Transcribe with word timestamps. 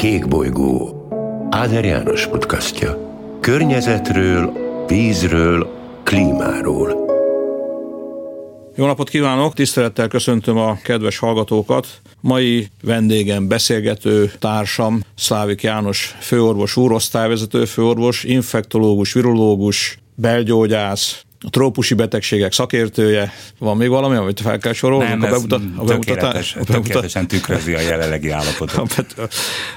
Kék 0.00 0.28
bolygó. 0.28 1.06
Áder 1.50 1.84
János 1.84 2.26
podcastja. 2.26 3.18
Környezetről, 3.40 4.52
vízről, 4.86 5.70
klímáról. 6.04 6.88
Jó 8.76 8.86
napot 8.86 9.08
kívánok, 9.08 9.54
tisztelettel 9.54 10.08
köszöntöm 10.08 10.56
a 10.56 10.76
kedves 10.82 11.18
hallgatókat. 11.18 11.86
Mai 12.20 12.68
vendégem, 12.82 13.48
beszélgető 13.48 14.32
társam 14.38 15.02
Szlávik 15.14 15.62
János 15.62 16.16
főorvos, 16.20 16.76
úrosztályvezető 16.76 17.64
főorvos, 17.64 18.24
infektológus, 18.24 19.12
virológus, 19.12 19.98
belgyógyász, 20.14 21.24
a 21.46 21.50
trópusi 21.50 21.94
betegségek 21.94 22.52
szakértője. 22.52 23.32
Van 23.58 23.76
még 23.76 23.88
valami, 23.88 24.16
amit 24.16 24.40
fel 24.40 24.58
kell 24.58 24.72
sorolni? 24.72 25.08
Nem, 25.08 25.22
a, 25.22 25.28
bemutat, 25.28 25.62
a 25.76 25.84
bemutatás? 25.84 26.56
Tökéletesen 26.64 27.28
tükrözi 27.28 27.74
a 27.74 27.80
jelenlegi 27.80 28.30
állapotot. 28.30 29.04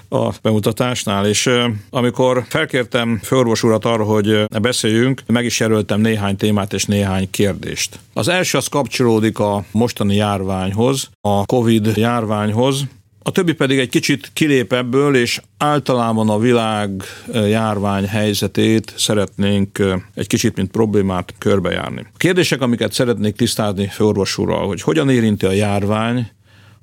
A 0.09 0.33
bemutatásnál, 0.41 1.27
és 1.27 1.49
amikor 1.89 2.45
felkértem 2.47 3.19
főorvos 3.23 3.63
urat 3.63 3.85
arra, 3.85 4.03
hogy 4.03 4.45
beszéljünk, 4.61 5.21
meg 5.27 5.45
is 5.45 5.59
jelöltem 5.59 5.99
néhány 5.99 6.35
témát 6.35 6.73
és 6.73 6.85
néhány 6.85 7.29
kérdést. 7.29 7.99
Az 8.13 8.27
első 8.27 8.57
az 8.57 8.67
kapcsolódik 8.67 9.39
a 9.39 9.63
mostani 9.71 10.15
járványhoz, 10.15 11.09
a 11.21 11.45
COVID 11.45 11.91
járványhoz, 11.95 12.85
a 13.23 13.31
többi 13.31 13.53
pedig 13.53 13.79
egy 13.79 13.89
kicsit 13.89 14.29
kilép 14.33 14.73
ebből, 14.73 15.15
és 15.15 15.41
általában 15.57 16.29
a 16.29 16.39
világ 16.39 17.03
járvány 17.33 18.07
helyzetét 18.07 18.93
szeretnénk 18.97 19.79
egy 20.13 20.27
kicsit, 20.27 20.55
mint 20.55 20.71
problémát 20.71 21.33
körbejárni. 21.37 22.05
A 22.13 22.17
kérdések, 22.17 22.61
amiket 22.61 22.93
szeretnék 22.93 23.35
tisztázni 23.35 23.87
főorvos 23.87 24.37
úrral, 24.37 24.67
hogy 24.67 24.81
hogyan 24.81 25.09
érinti 25.09 25.45
a 25.45 25.51
járvány 25.51 26.31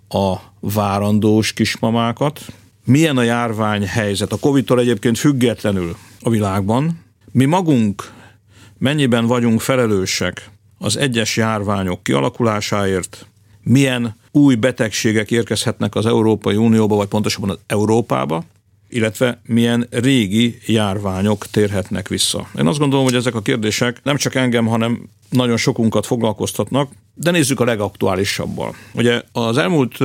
a 0.09 0.37
várandós 0.61 1.53
kismamákat, 1.53 2.41
milyen 2.85 3.17
a 3.17 3.23
járvány 3.23 3.87
helyzet, 3.87 4.33
a 4.33 4.39
Covid-tól 4.39 4.81
egyébként 4.81 5.19
függetlenül 5.19 5.97
a 6.21 6.31
világban, 6.31 7.05
mi 7.33 7.45
magunk 7.45 8.13
mennyiben 8.79 9.27
vagyunk 9.27 9.61
felelősek 9.61 10.51
az 10.79 10.97
egyes 10.97 11.37
járványok 11.37 12.03
kialakulásáért, 12.03 13.27
milyen 13.71 14.17
új 14.33 14.55
betegségek 14.55 15.31
érkezhetnek 15.31 15.95
az 15.95 16.07
Európai 16.07 16.57
Unióba, 16.57 16.97
vagy 16.97 17.09
pontosabban 17.09 17.51
az 17.51 17.59
Európába, 17.67 18.45
illetve 18.89 19.41
milyen 19.45 19.87
régi 19.91 20.59
járványok 20.67 21.47
térhetnek 21.47 22.09
vissza. 22.09 22.49
Én 22.59 22.67
azt 22.67 22.79
gondolom, 22.79 23.05
hogy 23.05 23.15
ezek 23.15 23.35
a 23.35 23.43
kérdések 23.43 24.01
nem 24.03 24.17
csak 24.17 24.35
engem, 24.35 24.67
hanem 24.67 25.09
nagyon 25.29 25.57
sokunkat 25.57 26.07
foglalkoztatnak, 26.07 26.93
de 27.15 27.31
nézzük 27.31 27.61
a 27.61 27.65
legaktuálisabbal. 27.65 28.75
Ugye 28.95 29.23
az 29.33 29.59
elmúlt 29.59 29.99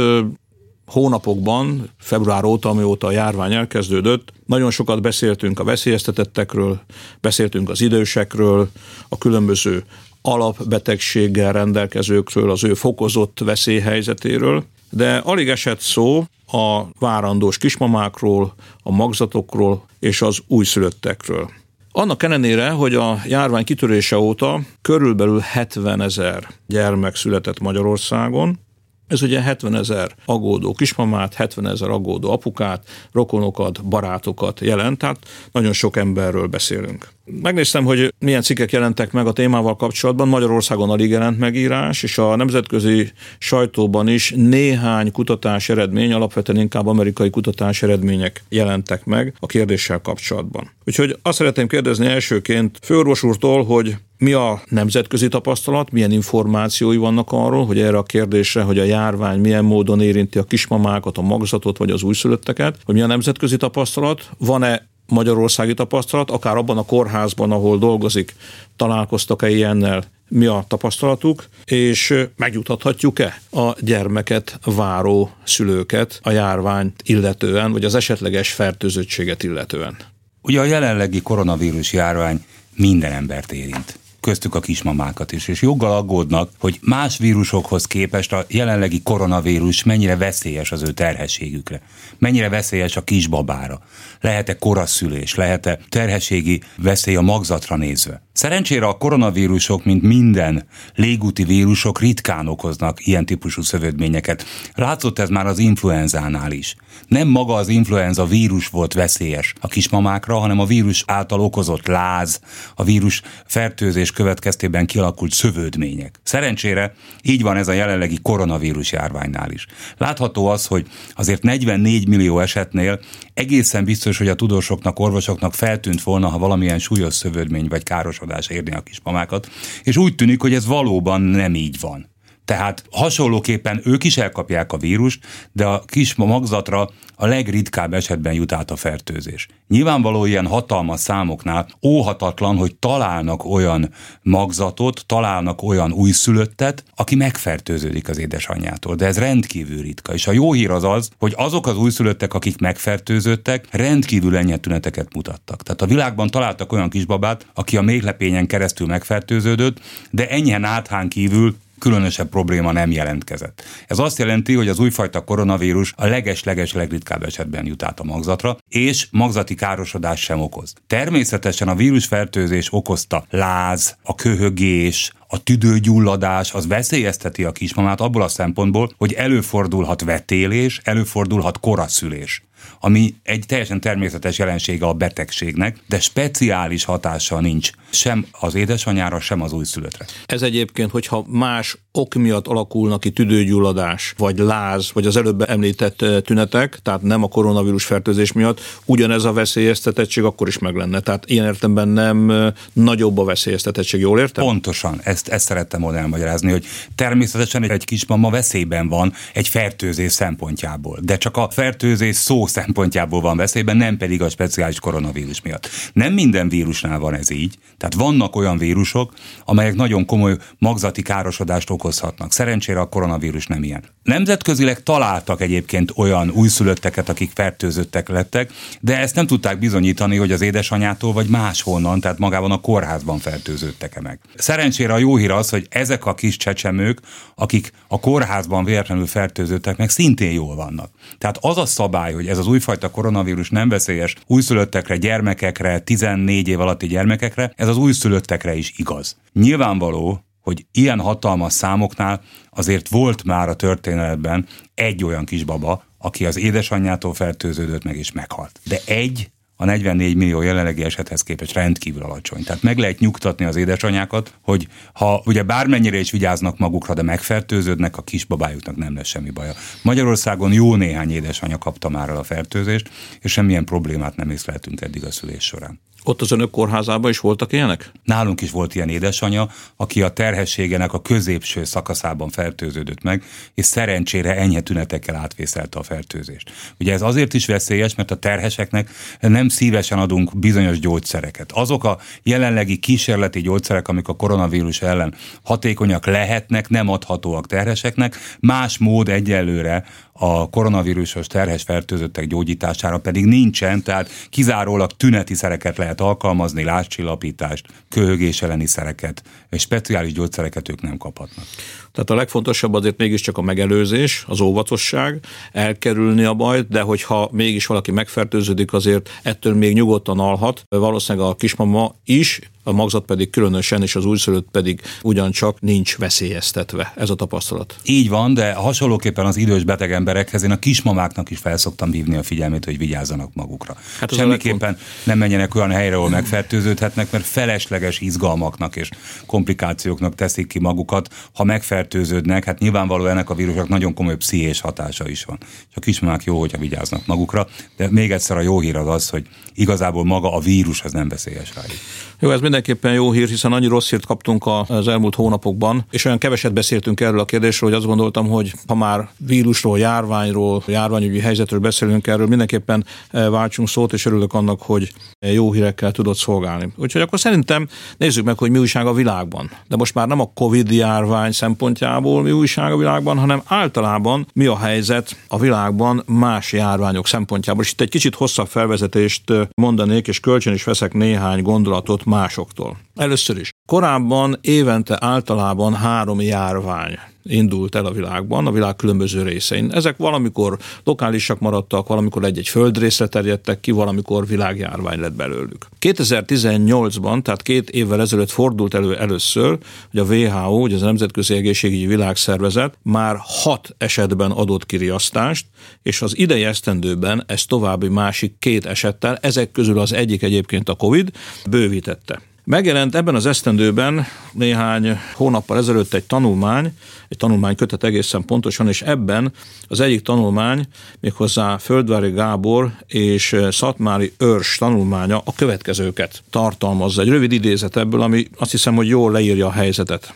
hónapokban, 0.86 1.90
február 1.98 2.44
óta, 2.44 2.70
amióta 2.70 3.08
a 3.08 3.12
járvány 3.12 3.54
elkezdődött, 3.54 4.34
nagyon 4.46 4.72
sokat 4.72 5.02
beszéltünk 5.02 5.60
a 5.60 5.64
veszélyeztetettekről, 5.64 6.80
beszéltünk 7.22 7.70
az 7.70 7.82
idősekről, 7.82 8.70
a 9.10 9.18
különböző 9.18 9.84
alapbetegséggel 10.28 11.52
rendelkezőkről, 11.52 12.52
az 12.52 12.64
ő 12.64 12.74
fokozott 12.74 13.40
veszélyhelyzetéről, 13.40 14.64
de 14.90 15.18
alig 15.18 15.50
esett 15.50 15.80
szó 15.80 16.24
a 16.52 16.82
várandós 17.00 17.58
kismamákról, 17.58 18.54
a 18.84 18.92
magzatokról 18.92 19.86
és 20.00 20.22
az 20.22 20.40
újszülöttekről. 20.48 21.50
Annak 21.92 22.24
ellenére, 22.24 22.70
hogy 22.70 22.96
a 22.96 23.18
járvány 23.26 23.64
kitörése 23.64 24.18
óta 24.18 24.60
körülbelül 24.82 25.40
70 25.40 26.02
ezer 26.02 26.48
gyermek 26.68 27.16
született 27.16 27.60
Magyarországon, 27.60 28.60
ez 29.08 29.22
ugye 29.22 29.42
70 29.42 29.76
ezer 29.76 30.12
aggódó 30.26 30.74
kismamát, 30.74 31.34
70 31.34 31.68
ezer 31.68 31.90
aggódó 31.90 32.32
apukát, 32.32 32.88
rokonokat, 33.12 33.84
barátokat 33.84 34.60
jelent, 34.60 34.98
tehát 34.98 35.18
nagyon 35.52 35.74
sok 35.74 35.98
emberről 35.98 36.48
beszélünk. 36.48 37.14
Megnéztem, 37.42 37.84
hogy 37.84 38.14
milyen 38.20 38.42
cikkek 38.42 38.72
jelentek 38.72 39.12
meg 39.12 39.28
a 39.28 39.34
témával 39.34 39.76
kapcsolatban. 39.76 40.28
Magyarországon 40.28 40.90
alig 40.90 41.10
jelent 41.10 41.40
megírás, 41.40 42.04
és 42.04 42.18
a 42.18 42.36
nemzetközi 42.36 43.12
sajtóban 43.38 44.08
is 44.08 44.34
néhány 44.36 45.12
kutatás 45.12 45.70
eredmény, 45.70 46.14
alapvetően 46.14 46.60
inkább 46.60 46.88
amerikai 46.88 47.30
kutatás 47.30 47.84
eredmények 47.84 48.44
jelentek 48.50 49.06
meg 49.06 49.34
a 49.40 49.46
kérdéssel 49.46 50.00
kapcsolatban. 50.00 50.72
Úgyhogy 50.86 51.18
azt 51.22 51.38
szeretném 51.38 51.68
kérdezni 51.68 52.06
elsőként 52.06 52.80
főorvos 52.82 53.24
úrtól, 53.24 53.64
hogy 53.64 53.96
mi 54.18 54.34
a 54.34 54.62
nemzetközi 54.70 55.28
tapasztalat, 55.28 55.92
milyen 55.92 56.12
információi 56.12 56.98
vannak 56.98 57.32
arról, 57.32 57.66
hogy 57.66 57.80
erre 57.80 57.98
a 57.98 58.04
kérdésre, 58.04 58.62
hogy 58.62 58.80
a 58.80 58.84
járvány 58.84 59.40
milyen 59.40 59.66
módon 59.66 60.02
érinti 60.02 60.38
a 60.38 60.44
kismamákat, 60.44 61.18
a 61.18 61.22
magzatot 61.22 61.78
vagy 61.78 61.90
az 61.90 62.04
újszülötteket, 62.04 62.78
hogy 62.84 62.96
mi 62.96 63.02
a 63.02 63.08
nemzetközi 63.08 63.58
tapasztalat, 63.58 64.30
van-e 64.38 64.88
magyarországi 65.08 65.74
tapasztalat, 65.74 66.32
akár 66.32 66.58
abban 66.58 66.78
a 66.78 66.86
kórházban, 66.86 67.52
ahol 67.52 67.78
dolgozik, 67.78 68.36
találkoztak-e 68.76 69.50
ilyennel, 69.50 70.04
mi 70.28 70.46
a 70.46 70.66
tapasztalatuk, 70.68 71.46
és 71.66 72.14
megjutathatjuk-e 72.36 73.42
a 73.52 73.76
gyermeket 73.80 74.60
váró 74.66 75.32
szülőket 75.44 76.20
a 76.24 76.32
járványt 76.32 77.02
illetően, 77.04 77.72
vagy 77.72 77.86
az 77.86 77.96
esetleges 77.96 78.52
fertőzöttséget 78.52 79.44
illetően? 79.44 79.98
Ugye 80.42 80.60
a 80.60 80.64
jelenlegi 80.64 81.22
koronavírus 81.22 81.94
járvány 81.94 82.46
minden 82.76 83.12
embert 83.12 83.52
érint 83.52 84.00
köztük 84.26 84.56
a 84.56 84.60
kismamákat 84.60 85.32
is, 85.32 85.48
és 85.48 85.62
joggal 85.62 85.92
aggódnak, 85.92 86.50
hogy 86.60 86.80
más 86.82 87.18
vírusokhoz 87.18 87.86
képest 87.86 88.34
a 88.34 88.46
jelenlegi 88.48 89.02
koronavírus 89.04 89.84
mennyire 89.84 90.18
veszélyes 90.18 90.72
az 90.72 90.82
ő 90.84 90.92
terhességükre, 90.92 91.82
mennyire 92.18 92.50
veszélyes 92.50 92.96
a 92.96 93.04
kisbabára, 93.04 93.80
lehet-e 94.22 94.58
koraszülés, 94.58 95.36
lehet-e 95.36 95.80
terhességi 95.90 96.62
veszély 96.78 97.16
a 97.16 97.22
magzatra 97.22 97.76
nézve. 97.76 98.22
Szerencsére 98.34 98.86
a 98.86 98.98
koronavírusok, 98.98 99.86
mint 99.86 100.02
minden 100.02 100.68
légúti 100.96 101.44
vírusok 101.44 102.00
ritkán 102.00 102.48
okoznak 102.48 103.08
ilyen 103.08 103.26
típusú 103.26 103.62
szövődményeket. 103.62 104.46
Látszott 104.74 105.20
ez 105.20 105.30
már 105.30 105.46
az 105.46 105.60
influenzánál 105.60 106.52
is. 106.52 106.76
Nem 107.08 107.28
maga 107.28 107.54
az 107.54 107.68
influenza 107.68 108.26
vírus 108.26 108.68
volt 108.68 108.94
veszélyes 108.94 109.54
a 109.60 109.68
kismamákra, 109.68 110.38
hanem 110.38 110.60
a 110.60 110.66
vírus 110.66 111.04
által 111.08 111.40
okozott 111.40 111.88
láz, 111.88 112.40
a 112.76 112.84
vírus 112.84 113.22
fertőzés 113.46 114.12
következtében 114.16 114.86
kialakult 114.86 115.32
szövődmények. 115.32 116.20
Szerencsére 116.24 116.94
így 117.22 117.42
van 117.42 117.58
ez 117.58 117.68
a 117.68 117.74
jelenlegi 117.74 118.20
koronavírus 118.22 118.92
járványnál 118.92 119.52
is. 119.52 119.66
Látható 119.98 120.48
az, 120.48 120.66
hogy 120.66 120.88
azért 121.16 121.44
44 121.44 122.08
millió 122.08 122.40
esetnél 122.40 123.00
egészen 123.34 123.84
biztos, 123.84 124.18
hogy 124.18 124.28
a 124.28 124.36
tudósoknak, 124.36 125.00
orvosoknak 125.00 125.54
feltűnt 125.54 126.04
volna, 126.04 126.28
ha 126.28 126.38
valamilyen 126.38 126.80
súlyos 126.80 127.14
szövődmény 127.14 127.68
vagy 127.68 127.84
károsodás 127.84 128.48
érni 128.48 128.72
a 128.72 128.82
kismamákat, 128.82 129.50
és 129.84 129.98
úgy 129.98 130.16
tűnik, 130.16 130.42
hogy 130.42 130.54
ez 130.54 130.66
valóban 130.66 131.22
nem 131.22 131.56
így 131.56 131.80
van. 131.80 132.14
Tehát 132.46 132.84
hasonlóképpen 132.92 133.82
ők 133.84 134.04
is 134.04 134.18
elkapják 134.18 134.74
a 134.74 134.78
vírust, 134.78 135.26
de 135.52 135.66
a 135.66 135.84
kis 135.86 136.16
magzatra 136.16 136.90
a 137.16 137.26
legritkább 137.26 137.94
esetben 137.94 138.34
jut 138.34 138.52
át 138.52 138.72
a 138.72 138.76
fertőzés. 138.76 139.48
Nyilvánvaló 139.68 140.26
ilyen 140.26 140.48
hatalmas 140.48 141.00
számoknál 141.00 141.68
óhatatlan, 141.84 142.58
hogy 142.58 142.76
találnak 142.76 143.46
olyan 143.46 143.90
magzatot, 144.22 145.04
találnak 145.06 145.64
olyan 145.64 145.92
újszülöttet, 145.92 146.84
aki 146.96 147.16
megfertőződik 147.16 148.10
az 148.10 148.18
édesanyjától, 148.18 148.96
de 148.96 149.06
ez 149.06 149.18
rendkívül 149.18 149.82
ritka. 149.82 150.14
És 150.14 150.28
a 150.28 150.32
jó 150.32 150.54
hír 150.54 150.72
az 150.72 150.84
az, 150.84 151.10
hogy 151.18 151.34
azok 151.38 151.68
az 151.68 151.78
újszülöttek, 151.78 152.34
akik 152.34 152.60
megfertőzöttek, 152.60 153.68
rendkívül 153.72 154.38
enyhe 154.38 154.58
tüneteket 154.58 155.14
mutattak. 155.14 155.64
Tehát 155.64 155.82
a 155.82 155.86
világban 155.86 156.28
találtak 156.28 156.72
olyan 156.72 156.90
kisbabát, 156.90 157.46
aki 157.54 157.78
a 157.78 157.82
méhlepényen 157.82 158.48
keresztül 158.48 158.88
megfertőződött, 158.88 159.80
de 160.12 160.30
enyhen 160.30 160.64
áthán 160.64 161.10
kívül 161.10 161.56
különösebb 161.80 162.30
probléma 162.30 162.72
nem 162.72 162.92
jelentkezett. 162.92 163.64
Ez 163.88 164.00
azt 164.00 164.18
jelenti, 164.18 164.54
hogy 164.54 164.68
az 164.68 164.80
újfajta 164.80 165.24
koronavírus 165.24 165.94
a 165.96 166.06
leges-leges 166.06 166.74
legritkább 166.74 167.24
esetben 167.24 167.66
jut 167.66 167.84
át 167.84 168.00
a 168.00 168.04
magzatra, 168.04 168.58
és 168.68 169.08
magzati 169.12 169.56
károsodás 169.56 170.22
sem 170.22 170.40
okoz. 170.40 170.74
Természetesen 170.88 171.68
a 171.68 171.76
vírusfertőzés 171.76 172.74
okozta 172.74 173.26
láz, 173.30 173.98
a 174.04 174.16
köhögés, 174.16 175.14
a 175.28 175.44
tüdőgyulladás 175.44 176.54
az 176.54 176.68
veszélyezteti 176.68 177.44
a 177.44 177.52
kismamát 177.52 178.02
abból 178.02 178.22
a 178.22 178.28
szempontból, 178.28 178.92
hogy 178.98 179.14
előfordulhat 179.14 180.02
vetélés, 180.02 180.82
előfordulhat 180.84 181.60
koraszülés 181.60 182.44
ami 182.80 183.16
egy 183.24 183.44
teljesen 183.48 183.82
természetes 183.82 184.38
jelensége 184.38 184.86
a 184.86 184.94
betegségnek, 184.94 185.78
de 185.88 186.00
speciális 186.00 186.84
hatása 186.84 187.40
nincs 187.40 187.70
sem 187.90 188.26
az 188.32 188.56
édesanyára, 188.56 189.20
sem 189.20 189.42
az 189.42 189.54
újszülöttre. 189.54 190.06
Ez 190.26 190.42
egyébként, 190.42 190.92
hogyha 190.92 191.26
más 191.28 191.78
ok 191.92 192.14
miatt 192.14 192.48
alakulnak 192.48 193.00
ki 193.00 193.12
tüdőgyulladás, 193.12 194.14
vagy 194.18 194.38
láz, 194.38 194.92
vagy 194.94 195.06
az 195.06 195.18
előbb 195.18 195.50
említett 195.50 196.02
eh, 196.02 196.22
tünetek, 196.22 196.80
tehát 196.82 197.02
nem 197.02 197.24
a 197.24 197.28
koronavírus 197.28 197.86
fertőzés 197.86 198.32
miatt, 198.32 198.62
ugyanez 198.86 199.24
a 199.24 199.34
veszélyeztetettség 199.34 200.24
akkor 200.24 200.48
is 200.48 200.58
meg 200.58 200.76
lenne. 200.76 201.00
Tehát 201.00 201.24
ilyen 201.28 201.46
értemben 201.46 201.88
nem 201.88 202.30
eh, 202.32 202.54
nagyobb 202.74 203.18
a 203.18 203.24
veszélyeztetettség, 203.24 204.00
jól 204.00 204.20
értem? 204.20 204.44
Pontosan, 204.44 205.00
ezt, 205.04 205.28
ezt 205.28 205.46
szerettem 205.46 205.82
volna 205.82 205.98
elmagyarázni, 205.98 206.52
hogy 206.52 206.66
természetesen 206.96 207.72
egy 207.72 207.86
kismama 207.86 208.30
veszélyben 208.30 208.88
van 208.88 209.14
egy 209.34 209.48
fertőzés 209.48 210.12
szempontjából, 210.12 211.00
de 211.02 211.18
csak 211.18 211.38
a 211.38 211.50
fertőzés 211.50 212.16
szó 212.16 212.46
szempontjából 212.56 213.22
van 213.22 213.38
veszélyben, 213.38 213.78
nem 213.78 213.98
pedig 213.98 214.22
a 214.22 214.30
speciális 214.30 214.80
koronavírus 214.80 215.42
miatt. 215.42 215.70
Nem 215.94 216.14
minden 216.14 216.50
vírusnál 216.50 217.00
van 217.00 217.14
ez 217.14 217.30
így, 217.30 217.56
tehát 217.78 217.94
vannak 217.94 218.36
olyan 218.36 218.58
vírusok, 218.58 219.14
amelyek 219.46 219.76
nagyon 219.76 220.06
komoly 220.06 220.38
magzati 220.58 221.02
károsodást 221.02 221.70
okozhatnak. 221.70 222.32
Szerencsére 222.32 222.80
a 222.80 222.90
koronavírus 222.90 223.48
nem 223.48 223.64
ilyen. 223.64 223.84
Nemzetközileg 224.04 224.84
találtak 224.84 225.42
egyébként 225.42 225.92
olyan 225.96 226.30
újszülötteket, 226.30 227.10
akik 227.10 227.32
fertőzöttek 227.34 228.10
lettek, 228.10 228.52
de 228.80 228.98
ezt 229.00 229.16
nem 229.16 229.28
tudták 229.28 229.60
bizonyítani, 229.60 230.18
hogy 230.18 230.32
az 230.32 230.42
édesanyától 230.42 231.14
vagy 231.14 231.28
máshonnan, 231.28 232.00
tehát 232.00 232.18
magában 232.18 232.52
a 232.52 232.62
kórházban 232.62 233.18
fertőzöttek-e 233.20 234.02
meg. 234.02 234.20
Szerencsére 234.36 234.94
a 234.94 234.98
jó 234.98 235.16
hír 235.16 235.32
az, 235.32 235.50
hogy 235.50 235.68
ezek 235.70 236.06
a 236.06 236.14
kis 236.14 236.38
csecsemők, 236.38 237.00
akik 237.36 237.72
a 237.88 238.00
kórházban 238.00 238.64
véletlenül 238.64 239.08
fertőzöttek 239.08 239.78
meg, 239.78 239.90
szintén 239.90 240.32
jól 240.32 240.56
vannak. 240.56 240.90
Tehát 241.18 241.38
az 241.42 241.58
a 241.58 241.66
szabály, 241.66 242.14
hogy 242.14 242.28
ez 242.36 242.42
az 242.42 242.48
újfajta 242.48 242.92
koronavírus 242.92 243.50
nem 243.50 243.70
veszélyes 243.70 244.16
újszülöttekre, 244.28 244.98
gyermekekre, 244.98 245.80
14 245.80 246.48
év 246.48 246.60
alatti 246.60 246.88
gyermekekre, 246.88 247.54
ez 247.56 247.68
az 247.68 247.78
újszülöttekre 247.78 248.56
is 248.56 248.74
igaz. 248.78 249.18
Nyilvánvaló, 249.34 250.26
hogy 250.42 250.66
ilyen 250.72 251.00
hatalmas 251.00 251.54
számoknál 251.54 252.22
azért 252.50 252.90
volt 252.90 253.24
már 253.24 253.50
a 253.50 253.54
történetben 253.54 254.48
egy 254.74 255.04
olyan 255.04 255.26
kisbaba, 255.26 255.84
aki 255.98 256.26
az 256.26 256.38
édesanyjától 256.38 257.14
fertőződött 257.14 257.84
meg 257.84 257.98
és 257.98 258.12
meghalt. 258.12 258.60
De 258.64 258.80
egy 258.86 259.30
a 259.56 259.66
44 259.66 260.16
millió 260.16 260.42
jelenlegi 260.42 260.84
esethez 260.84 261.22
képest 261.22 261.54
rendkívül 261.54 262.04
alacsony. 262.04 262.44
Tehát 262.44 262.62
meg 262.64 262.78
lehet 262.78 263.00
nyugtatni 263.00 263.46
az 263.46 263.56
édesanyákat, 263.56 264.34
hogy 264.42 264.68
ha 264.94 265.22
ugye 265.26 265.44
bármennyire 265.44 265.98
is 265.98 266.12
vigyáznak 266.12 266.58
magukra, 266.58 266.94
de 266.94 267.02
megfertőződnek, 267.02 267.98
a 267.98 268.02
kisbabájuknak 268.02 268.76
nem 268.76 268.96
lesz 268.96 269.08
semmi 269.08 269.30
baja. 269.30 269.54
Magyarországon 269.82 270.54
jó 270.54 270.76
néhány 270.76 271.12
édesanyja 271.12 271.58
kapta 271.58 271.90
már 271.90 272.10
el 272.10 272.18
a 272.18 272.24
fertőzést, 272.24 272.90
és 273.20 273.32
semmilyen 273.32 273.66
problémát 273.66 274.16
nem 274.16 274.30
észleltünk 274.30 274.82
eddig 274.82 275.04
a 275.04 275.12
szülés 275.12 275.44
során. 275.44 275.80
Ott 276.08 276.22
az 276.22 276.32
önök 276.32 276.52
kórházában 276.52 277.12
is 277.12 277.20
voltak 277.20 277.54
ilyenek? 277.54 277.92
Nálunk 278.04 278.42
is 278.42 278.52
volt 278.52 278.76
ilyen 278.76 278.90
édesanyja, 278.90 279.48
aki 279.76 280.02
a 280.02 280.10
terhességenek 280.10 280.94
a 280.94 281.02
középső 281.02 281.64
szakaszában 281.64 282.30
fertőződött 282.30 283.04
meg, 283.04 283.24
és 283.54 283.66
szerencsére 283.66 284.36
enyhe 284.36 284.62
tünetekkel 284.62 285.16
átvészelte 285.16 285.80
a 285.80 285.84
fertőzést. 285.84 286.52
Ugye 286.80 286.94
ez 286.94 287.02
azért 287.02 287.34
is 287.34 287.46
veszélyes, 287.46 287.96
mert 287.96 288.12
a 288.12 288.16
terheseknek 288.16 288.90
nem 289.20 289.50
szívesen 289.50 290.00
adunk 290.00 290.38
bizonyos 290.38 290.80
gyógyszereket. 290.80 291.52
Azok 291.52 291.84
a 291.84 292.00
jelenlegi 292.24 292.78
kísérleti 292.78 293.42
gyógyszerek, 293.42 293.88
amik 293.88 294.08
a 294.08 294.16
koronavírus 294.16 294.82
ellen 294.82 295.16
hatékonyak 295.44 296.06
lehetnek, 296.06 296.70
nem 296.70 296.90
adhatóak 296.90 297.48
terheseknek, 297.48 298.18
más 298.40 298.78
mód 298.78 299.10
egyelőre 299.10 299.86
a 300.20 300.50
koronavírusos 300.50 301.28
terhes 301.28 301.64
fertőzöttek 301.64 302.28
gyógyítására 302.28 302.98
pedig 302.98 303.26
nincsen, 303.26 303.84
tehát 303.84 304.10
kizárólag 304.30 304.92
tüneti 304.92 305.34
szereket 305.34 305.78
lehet 305.78 306.02
alkalmazni, 306.02 306.64
láscsillapítást, 306.64 307.68
köhögés 307.90 308.42
elleni 308.42 308.66
szereket, 308.66 309.24
és 309.50 309.62
speciális 309.62 310.14
gyógyszereket 310.14 310.70
ők 310.70 310.82
nem 310.82 310.98
kaphatnak. 310.98 311.46
Tehát 311.92 312.10
a 312.10 312.16
legfontosabb 312.16 312.74
azért 312.74 312.98
mégiscsak 312.98 313.38
a 313.38 313.42
megelőzés, 313.42 314.24
az 314.28 314.40
óvatosság, 314.40 315.20
elkerülni 315.52 316.24
a 316.24 316.34
bajt, 316.34 316.68
de 316.68 316.82
hogyha 316.82 317.30
mégis 317.32 317.66
valaki 317.66 317.92
megfertőződik, 317.92 318.74
azért 318.74 319.10
ettől 319.24 319.54
még 319.54 319.74
nyugodtan 319.74 320.20
alhat. 320.20 320.66
Valószínűleg 320.70 321.28
a 321.28 321.36
kismama 321.36 321.96
is, 322.04 322.40
a 322.68 322.72
magzat 322.72 323.06
pedig 323.06 323.30
különösen, 323.30 323.82
és 323.82 323.96
az 323.96 324.06
újszülött 324.06 324.48
pedig 324.52 324.82
ugyancsak 325.02 325.62
nincs 325.62 325.98
veszélyeztetve. 325.98 326.94
Ez 326.96 327.10
a 327.10 327.16
tapasztalat. 327.16 327.76
Így 327.84 328.10
van, 328.10 328.34
de 328.34 328.54
hasonlóképpen 328.54 329.26
az 329.26 329.38
idős 329.38 329.64
beteg 329.64 329.92
emberekhez 329.92 330.44
én 330.44 330.52
a 330.52 330.60
kismamáknak 330.60 331.30
is 331.30 331.38
felszoktam 331.38 331.92
hívni 331.92 332.16
a 332.16 332.24
figyelmét, 332.24 332.66
hogy 332.66 332.78
vigyázzanak 332.78 333.34
magukra. 333.34 333.76
Hát 334.00 334.14
Semmiképpen 334.14 334.78
nem 335.04 335.18
menjenek 335.18 335.56
olyan 335.56 335.72
helyre, 335.72 335.96
ahol 335.96 336.10
megfertőződhetnek, 336.10 337.12
mert 337.12 337.26
felesleges 337.26 338.00
izgalmaknak 338.00 338.76
és 338.76 338.90
komplikációknak 339.26 340.16
teszik 340.16 340.48
ki 340.48 340.60
magukat, 340.60 341.14
ha 341.34 341.44
megfertőződnek. 341.44 342.44
Hát 342.44 342.60
nyilvánvalóan 342.60 343.10
ennek 343.10 343.30
a 343.30 343.36
vírusnak 343.36 343.68
nagyon 343.68 343.94
komoly 343.94 344.18
pszichés 344.18 344.62
hatása 344.62 345.10
is 345.10 345.24
van. 345.24 345.38
És 345.42 345.76
a 345.76 345.80
kismamák 345.80 346.24
jó, 346.24 346.40
hogyha 346.40 346.58
vigyáznak 346.58 347.06
magukra, 347.06 347.48
de 347.78 347.88
még 347.92 348.12
egyszer 348.12 348.38
a 348.38 348.42
jó 348.42 348.60
hír 348.60 348.76
az 348.76 348.88
az, 348.88 349.10
hogy 349.10 349.28
igazából 349.54 350.06
maga 350.06 350.34
a 350.34 350.40
vírus 350.40 350.82
az 350.82 350.92
nem 350.92 351.08
veszélyes 351.08 351.56
rájuk. 351.56 351.80
Jó, 352.20 352.32
ez 352.32 352.40
mindenképpen 352.56 352.94
jó 352.94 353.12
hír, 353.12 353.28
hiszen 353.28 353.54
annyi 353.54 353.68
rossz 353.68 353.90
hírt 353.90 354.06
kaptunk 354.06 354.46
az 354.68 354.88
elmúlt 354.88 355.16
hónapokban, 355.16 355.86
és 355.92 356.06
olyan 356.06 356.18
keveset 356.18 356.54
beszéltünk 356.54 357.00
erről 357.00 357.20
a 357.20 357.26
kérdésről, 357.26 357.70
hogy 357.70 357.78
azt 357.78 357.88
gondoltam, 357.88 358.28
hogy 358.28 358.54
ha 358.68 358.76
már 358.76 359.10
vírusról, 359.18 359.80
járványról, 359.80 360.64
járványügyi 360.68 361.20
helyzetről 361.20 361.60
beszélünk 361.60 362.08
erről, 362.08 362.28
mindenképpen 362.28 362.86
eh, 363.10 363.30
váltsunk 363.30 363.68
szót, 363.68 363.94
és 363.94 364.06
örülök 364.06 364.34
annak, 364.34 364.62
hogy 364.62 364.92
jó 365.20 365.52
hírekkel 365.52 365.92
tudod 365.92 366.16
szolgálni. 366.16 366.70
Úgyhogy 366.76 367.02
akkor 367.02 367.20
szerintem 367.20 367.68
nézzük 367.98 368.26
meg, 368.26 368.38
hogy 368.38 368.52
mi 368.52 368.58
újság 368.58 368.86
a 368.86 368.94
világban. 368.94 369.52
De 369.68 369.76
most 369.76 369.94
már 369.94 370.08
nem 370.08 370.20
a 370.20 370.32
Covid 370.34 370.72
járvány 370.72 371.32
szempontjából 371.32 372.22
mi 372.22 372.32
újság 372.32 372.72
a 372.72 372.78
világban, 372.78 373.18
hanem 373.18 373.42
általában 373.46 374.28
mi 374.34 374.46
a 374.46 374.58
helyzet 374.58 375.16
a 375.28 375.40
világban 375.40 376.04
más 376.06 376.54
járványok 376.54 377.08
szempontjából. 377.08 377.64
És 377.64 377.72
itt 377.72 377.82
egy 377.82 377.90
kicsit 377.90 378.16
hosszabb 378.16 378.48
felvezetést 378.48 379.30
eh, 379.30 379.48
mondanék, 379.56 380.08
és 380.08 380.20
kölcsön 380.20 380.54
is 380.54 380.64
veszek 380.64 380.94
néhány 380.94 381.42
gondolatot 381.42 382.06
másoktól. 382.46 382.78
Először 382.96 383.38
is. 383.38 383.52
Korábban 383.68 384.38
évente 384.42 384.98
általában 385.00 385.74
három 385.74 386.22
járvány 386.22 386.98
indult 387.28 387.76
el 387.76 387.86
a 387.86 387.92
világban, 387.92 388.48
a 388.48 388.52
világ 388.52 388.76
különböző 388.76 389.24
részein. 389.24 389.72
Ezek 389.72 389.98
valamikor 389.98 390.58
lokálisak 390.84 391.40
maradtak, 391.40 391.88
valamikor 391.88 392.24
egy-egy 392.24 392.48
földrészre 392.48 393.08
terjedtek 393.08 393.60
ki, 393.60 393.72
valamikor 393.72 394.28
világjárvány 394.28 395.00
lett 395.00 395.14
belőlük. 395.14 395.66
2018-ban, 395.80 397.22
tehát 397.22 397.42
két 397.42 397.70
évvel 397.70 398.02
ezelőtt 398.02 398.30
fordult 398.30 398.74
elő 398.74 398.98
először, 398.98 399.58
hogy 399.92 400.00
a 400.00 400.04
WHO, 400.04 400.62
ugye 400.62 400.76
az 400.76 400.82
Nemzetközi 400.82 401.34
Egészségügyi 401.34 401.86
Világszervezet 401.86 402.78
már 402.82 403.16
hat 403.20 403.76
esetben 403.78 404.32
adott 404.32 404.66
kiriasztást, 404.66 405.46
és 405.84 406.02
az 406.02 406.18
idei 406.18 406.44
esztendőben 406.44 407.24
ez 407.28 407.46
további 407.46 407.88
másik 407.88 408.36
két 408.40 408.66
esettel, 408.66 409.18
ezek 409.22 409.52
közül 409.52 409.80
az 409.80 409.94
egyik 409.94 410.24
egyébként 410.24 410.70
a 410.70 410.74
COVID, 410.74 411.12
bővítette. 411.50 412.22
Megjelent 412.46 412.96
ebben 412.96 413.16
az 413.16 413.26
esztendőben 413.26 414.06
néhány 414.32 415.00
hónappal 415.14 415.58
ezelőtt 415.58 415.94
egy 415.94 416.04
tanulmány, 416.04 416.72
egy 417.08 417.18
tanulmány 417.18 417.56
kötet 417.56 417.84
egészen 417.84 418.26
pontosan, 418.26 418.68
és 418.68 418.82
ebben 418.82 419.34
az 419.68 419.80
egyik 419.80 420.02
tanulmány, 420.02 420.68
méghozzá 421.00 421.58
Földvári 421.58 422.10
Gábor 422.10 422.72
és 422.88 423.36
Szatmári 423.50 424.14
Őrs 424.18 424.58
tanulmánya 424.58 425.22
a 425.26 425.34
következőket 425.36 426.24
tartalmazza. 426.30 427.02
Egy 427.02 427.10
rövid 427.10 427.32
idézet 427.32 427.78
ebből, 427.78 428.02
ami 428.02 428.28
azt 428.38 428.52
hiszem, 428.52 428.76
hogy 428.76 428.88
jól 428.88 429.12
leírja 429.12 429.48
a 429.48 429.52
helyzetet. 429.52 430.14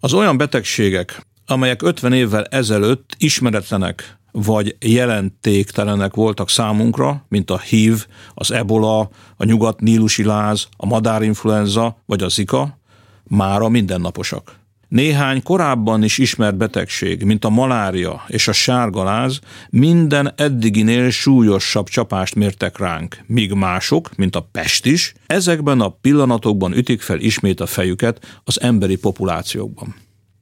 Az 0.00 0.12
olyan 0.12 0.36
betegségek, 0.36 1.26
amelyek 1.46 1.82
50 1.82 2.12
évvel 2.12 2.44
ezelőtt 2.44 3.14
ismeretlenek 3.18 4.16
vagy 4.44 4.76
jelentéktelenek 4.80 6.14
voltak 6.14 6.50
számunkra, 6.50 7.24
mint 7.28 7.50
a 7.50 7.58
HIV, 7.58 8.06
az 8.34 8.50
ebola, 8.50 9.08
a 9.36 9.44
nyugat-nílusi 9.44 10.24
láz, 10.24 10.68
a 10.76 10.86
madárinfluenza 10.86 11.96
vagy 12.06 12.22
a 12.22 12.28
zika, 12.28 12.78
mára 13.24 13.68
mindennaposak. 13.68 14.58
Néhány 14.88 15.42
korábban 15.42 16.02
is 16.02 16.18
ismert 16.18 16.56
betegség, 16.56 17.22
mint 17.22 17.44
a 17.44 17.48
malária 17.48 18.24
és 18.28 18.48
a 18.48 18.52
sárgaláz, 18.52 19.40
minden 19.70 20.32
eddiginél 20.36 21.10
súlyosabb 21.10 21.88
csapást 21.88 22.34
mértek 22.34 22.78
ránk, 22.78 23.18
míg 23.26 23.52
mások, 23.52 24.16
mint 24.16 24.36
a 24.36 24.48
pest 24.52 24.86
is, 24.86 25.14
ezekben 25.26 25.80
a 25.80 25.88
pillanatokban 25.88 26.72
ütik 26.72 27.00
fel 27.00 27.20
ismét 27.20 27.60
a 27.60 27.66
fejüket 27.66 28.40
az 28.44 28.60
emberi 28.60 28.96
populációkban. 28.96 29.94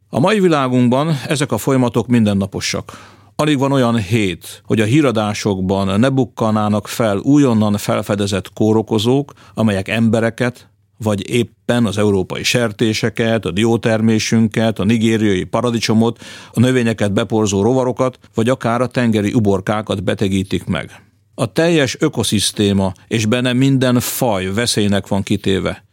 A 0.08 0.20
mai 0.20 0.40
világunkban 0.40 1.16
ezek 1.28 1.52
a 1.52 1.58
folyamatok 1.58 2.06
mindennaposak. 2.06 3.13
Alig 3.36 3.58
van 3.58 3.72
olyan 3.72 3.96
hét, 3.96 4.62
hogy 4.64 4.80
a 4.80 4.84
híradásokban 4.84 6.00
ne 6.00 6.08
bukkanának 6.08 6.88
fel 6.88 7.18
újonnan 7.18 7.76
felfedezett 7.76 8.52
kórokozók, 8.52 9.32
amelyek 9.54 9.88
embereket, 9.88 10.68
vagy 10.98 11.30
éppen 11.30 11.86
az 11.86 11.98
európai 11.98 12.42
sertéseket, 12.42 13.44
a 13.44 13.50
diótermésünket, 13.50 14.78
a 14.78 14.84
nigériai 14.84 15.44
paradicsomot, 15.44 16.24
a 16.52 16.60
növényeket 16.60 17.12
beporzó 17.12 17.62
rovarokat, 17.62 18.18
vagy 18.34 18.48
akár 18.48 18.80
a 18.80 18.86
tengeri 18.86 19.32
uborkákat 19.32 20.04
betegítik 20.04 20.64
meg. 20.64 21.02
A 21.34 21.52
teljes 21.52 21.96
ökoszisztéma 22.00 22.92
és 23.08 23.26
benne 23.26 23.52
minden 23.52 24.00
faj 24.00 24.52
veszélynek 24.52 25.06
van 25.06 25.22
kitéve, 25.22 25.84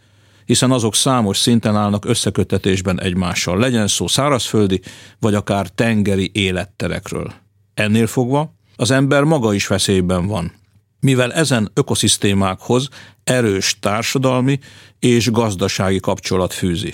hiszen 0.51 0.71
azok 0.71 0.95
számos 0.95 1.37
szinten 1.37 1.75
állnak 1.75 2.05
összekötetésben 2.05 3.01
egymással, 3.01 3.57
legyen 3.57 3.87
szó 3.87 4.07
szárazföldi 4.07 4.81
vagy 5.19 5.33
akár 5.33 5.67
tengeri 5.67 6.31
életterekről. 6.33 7.33
Ennél 7.73 8.07
fogva 8.07 8.53
az 8.75 8.91
ember 8.91 9.23
maga 9.23 9.53
is 9.53 9.67
veszélyben 9.67 10.27
van, 10.27 10.51
mivel 10.99 11.33
ezen 11.33 11.71
ökoszisztémákhoz 11.73 12.87
erős 13.23 13.79
társadalmi 13.79 14.59
és 14.99 15.31
gazdasági 15.31 15.99
kapcsolat 15.99 16.53
fűzi. 16.53 16.93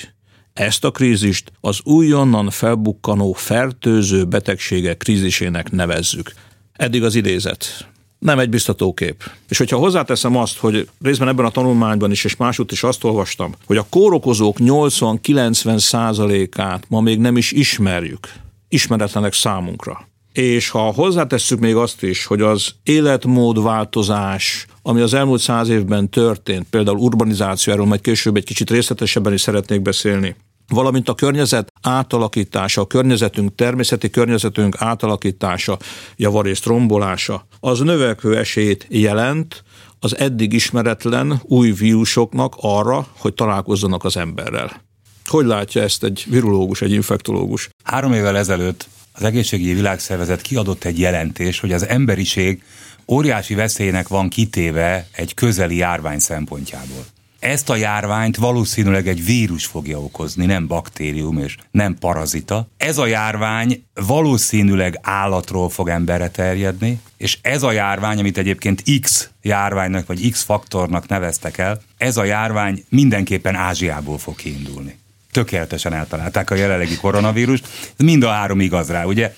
Ezt 0.54 0.84
a 0.84 0.92
krízist 0.92 1.52
az 1.62 1.80
újonnan 1.84 2.50
felbukkanó 2.50 3.34
fertőző 3.34 4.26
betegségek 4.26 4.98
krízisének 4.98 5.72
nevezzük. 5.72 6.34
Eddig 6.74 7.04
az 7.04 7.16
idézet. 7.16 7.88
Nem 8.20 8.40
egy 8.40 8.50
biztató 8.50 8.94
kép. 8.94 9.24
És 9.50 9.58
hogyha 9.58 9.78
hozzáteszem 9.78 10.36
azt, 10.36 10.58
hogy 10.58 10.90
részben 11.02 11.28
ebben 11.28 11.46
a 11.46 11.50
tanulmányban 11.50 12.12
is, 12.12 12.24
és 12.24 12.36
másút 12.36 12.72
is 12.72 12.84
azt 12.84 13.04
olvastam, 13.04 13.54
hogy 13.66 13.78
a 13.78 13.86
kórokozók 13.90 14.58
80-90 14.60 15.78
százalékát 15.78 16.86
ma 16.90 17.02
még 17.02 17.20
nem 17.20 17.38
is 17.38 17.52
ismerjük, 17.52 18.34
ismeretlenek 18.68 19.34
számunkra. 19.34 20.08
És 20.34 20.70
ha 20.70 20.80
hozzátesszük 20.80 21.60
még 21.60 21.76
azt 21.76 22.04
is, 22.04 22.26
hogy 22.26 22.42
az 22.42 22.76
életmódváltozás, 22.84 24.66
ami 24.82 25.02
az 25.02 25.14
elmúlt 25.14 25.42
száz 25.42 25.70
évben 25.70 26.10
történt, 26.10 26.68
például 26.70 26.98
urbanizáció, 26.98 27.74
erről 27.74 27.86
majd 27.86 28.02
később 28.02 28.36
egy 28.36 28.44
kicsit 28.44 28.70
részletesebben 28.70 29.34
is 29.34 29.42
szeretnék 29.42 29.82
beszélni, 29.82 30.36
valamint 30.68 31.10
a 31.10 31.14
környezet 31.14 31.72
átalakítása, 31.82 32.82
a 32.82 32.88
környezetünk, 32.88 33.56
természeti 33.56 34.10
környezetünk 34.10 34.76
átalakítása, 34.80 35.78
javarészt 36.16 36.66
rombolása, 36.66 37.48
az 37.60 37.80
növekvő 37.80 38.38
esélyt 38.38 38.86
jelent 38.90 39.64
az 40.00 40.18
eddig 40.18 40.54
ismeretlen 40.54 41.42
új 41.44 41.72
vírusoknak 41.72 42.56
arra, 42.58 43.08
hogy 43.18 43.34
találkozzanak 43.34 44.04
az 44.04 44.18
emberrel. 44.18 44.82
Hogy 45.26 45.46
látja 45.46 45.82
ezt 45.82 46.04
egy 46.04 46.26
virológus, 46.30 46.82
egy 46.82 46.92
infektológus? 46.92 47.70
Három 47.84 48.14
évvel 48.14 48.38
ezelőtt 48.38 48.88
az 49.14 49.24
Egészségügyi 49.24 49.74
Világszervezet 49.74 50.42
kiadott 50.42 50.84
egy 50.84 51.00
jelentés, 51.00 51.60
hogy 51.60 51.72
az 51.72 51.88
emberiség 51.88 52.64
óriási 53.08 53.54
veszélynek 53.54 54.08
van 54.08 54.30
kitéve 54.30 55.08
egy 55.12 55.34
közeli 55.34 55.76
járvány 55.76 56.20
szempontjából. 56.20 57.06
Ezt 57.48 57.70
a 57.70 57.75
járványt 57.75 58.38
valószínűleg 58.38 59.08
egy 59.08 59.25
vírus 59.25 59.66
fogja 59.66 60.01
okozni, 60.01 60.46
nem 60.46 60.68
baktérium 60.68 61.38
és 61.38 61.58
nem 61.72 61.98
parazita. 62.00 62.68
Ez 62.77 62.98
a 62.98 63.06
járvány 63.06 63.84
valószínűleg 63.94 65.00
állatról 65.01 65.70
fog 65.70 65.89
emberre 65.89 66.30
terjedni, 66.30 67.00
és 67.18 67.38
ez 67.42 67.63
a 67.63 67.72
járvány, 67.72 68.20
amit 68.20 68.38
egyébként 68.38 68.84
X 69.01 69.30
járványnak 69.42 70.08
vagy 70.08 70.30
X 70.32 70.44
faktornak 70.44 71.08
neveztek 71.08 71.58
el, 71.58 71.82
ez 71.98 72.18
a 72.18 72.24
járvány 72.24 72.86
mindenképpen 72.89 73.56
Ázsiából 73.56 74.18
fog 74.18 74.36
kiindulni 74.36 75.00
tökéletesen 75.32 75.94
eltalálták 75.94 76.50
a 76.50 76.56
jelenlegi 76.56 76.96
koronavírust. 76.96 77.68
Mind 77.98 78.24
a 78.24 78.30
három 78.30 78.60
igaz 78.60 78.90
rá, 78.90 79.04
ugye? 79.04 79.34